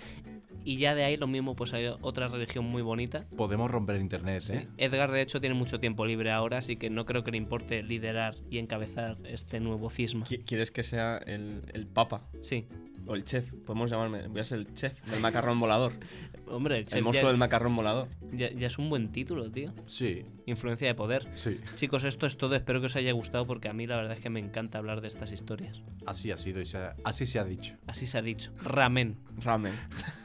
Y 0.63 0.77
ya 0.77 0.93
de 0.93 1.03
ahí 1.03 1.17
lo 1.17 1.25
mismo, 1.27 1.55
pues 1.55 1.73
hay 1.73 1.87
otra 2.01 2.27
religión 2.27 2.65
muy 2.65 2.81
bonita. 2.83 3.25
Podemos 3.35 3.71
romper 3.71 3.95
internet, 3.95 4.41
Sí. 4.43 4.53
¿eh? 4.53 4.67
Edgar, 4.77 5.11
de 5.11 5.21
hecho, 5.21 5.39
tiene 5.41 5.55
mucho 5.55 5.79
tiempo 5.79 6.05
libre 6.05 6.31
ahora, 6.31 6.59
así 6.59 6.75
que 6.75 6.89
no 6.91 7.05
creo 7.05 7.23
que 7.23 7.31
le 7.31 7.37
importe 7.37 7.81
liderar 7.81 8.35
y 8.49 8.59
encabezar 8.59 9.17
este 9.25 9.59
nuevo 9.59 9.89
cisma. 9.89 10.25
Qui- 10.25 10.43
¿Quieres 10.45 10.69
que 10.71 10.83
sea 10.83 11.17
el, 11.17 11.63
el 11.73 11.87
papa 11.87 12.27
Sí. 12.41 12.67
O 13.07 13.15
el 13.15 13.23
chef? 13.23 13.51
Podemos 13.65 13.89
llamarme. 13.91 14.27
Voy 14.27 14.41
a 14.41 14.43
ser 14.43 14.59
el 14.59 14.73
chef 14.73 15.01
del 15.09 15.19
macarrón 15.19 15.59
volador. 15.59 15.93
Hombre, 16.47 16.75
el, 16.75 16.81
el 16.81 16.85
chef 16.87 17.01
monstruo 17.03 17.23
ya, 17.25 17.29
del 17.29 17.37
macarrón 17.37 17.75
volador. 17.75 18.07
ya- 18.31 18.51
ya 18.51 18.67
es 18.67 18.77
un 18.77 18.89
buen 18.89 19.11
título, 19.11 19.49
tío. 19.51 19.73
Sí, 19.85 20.25
Influencia 20.45 20.87
de 20.87 20.95
poder. 20.95 21.25
sí. 21.33 21.59
Chicos, 21.75 22.03
esto 22.03 22.25
es 22.25 22.35
todo. 22.37 22.55
Espero 22.55 22.79
que 22.81 22.87
os 22.87 22.95
haya 22.95 23.11
gustado 23.13 23.47
porque 23.47 23.69
a 23.69 23.73
mí 23.73 23.87
la 23.87 23.95
verdad 23.95 24.13
es 24.13 24.19
que 24.19 24.29
me 24.29 24.39
encanta 24.39 24.77
hablar 24.77 25.01
de 25.01 25.07
estas 25.07 25.31
historias. 25.31 25.81
Así 26.05 26.31
ha 26.31 26.37
sido 26.37 26.59
y 26.61 26.65
se 26.65 26.77
ha- 26.77 26.95
así 27.05 27.25
se 27.25 27.39
ha 27.39 27.45
dicho. 27.45 27.75
Así 27.87 28.05
se 28.07 28.17
ha 28.17 28.21
dicho. 28.21 28.51
Ramen. 28.63 29.17
Ramen. 29.37 29.73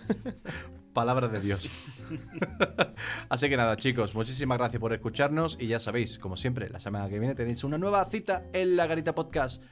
Palabra 0.93 1.29
de 1.29 1.41
Dios. 1.41 1.69
Así 3.29 3.49
que 3.51 3.57
nada, 3.59 3.77
chicos, 3.77 4.15
muchísimas 4.15 4.57
gracias 4.59 4.81
por 4.81 4.93
escucharnos 4.95 5.59
y 5.61 5.67
ya 5.67 5.79
sabéis, 5.79 6.19
como 6.19 6.37
siempre, 6.37 6.71
la 6.71 6.81
semana 6.81 7.09
que 7.09 7.19
viene 7.19 7.35
tenéis 7.35 7.65
una 7.65 7.77
nueva 7.77 8.05
cita 8.07 8.45
en 8.55 8.77
la 8.77 8.87
Garita 8.87 9.15
Podcast 9.15 9.63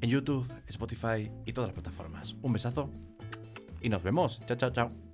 en 0.00 0.10
YouTube, 0.10 0.46
Spotify 0.66 1.30
y 1.44 1.52
todas 1.52 1.68
las 1.68 1.74
plataformas. 1.74 2.36
Un 2.42 2.52
besazo 2.52 2.90
y 3.80 3.88
nos 3.88 4.02
vemos. 4.02 4.40
Chao, 4.46 4.56
chao, 4.56 4.70
chao. 4.70 5.07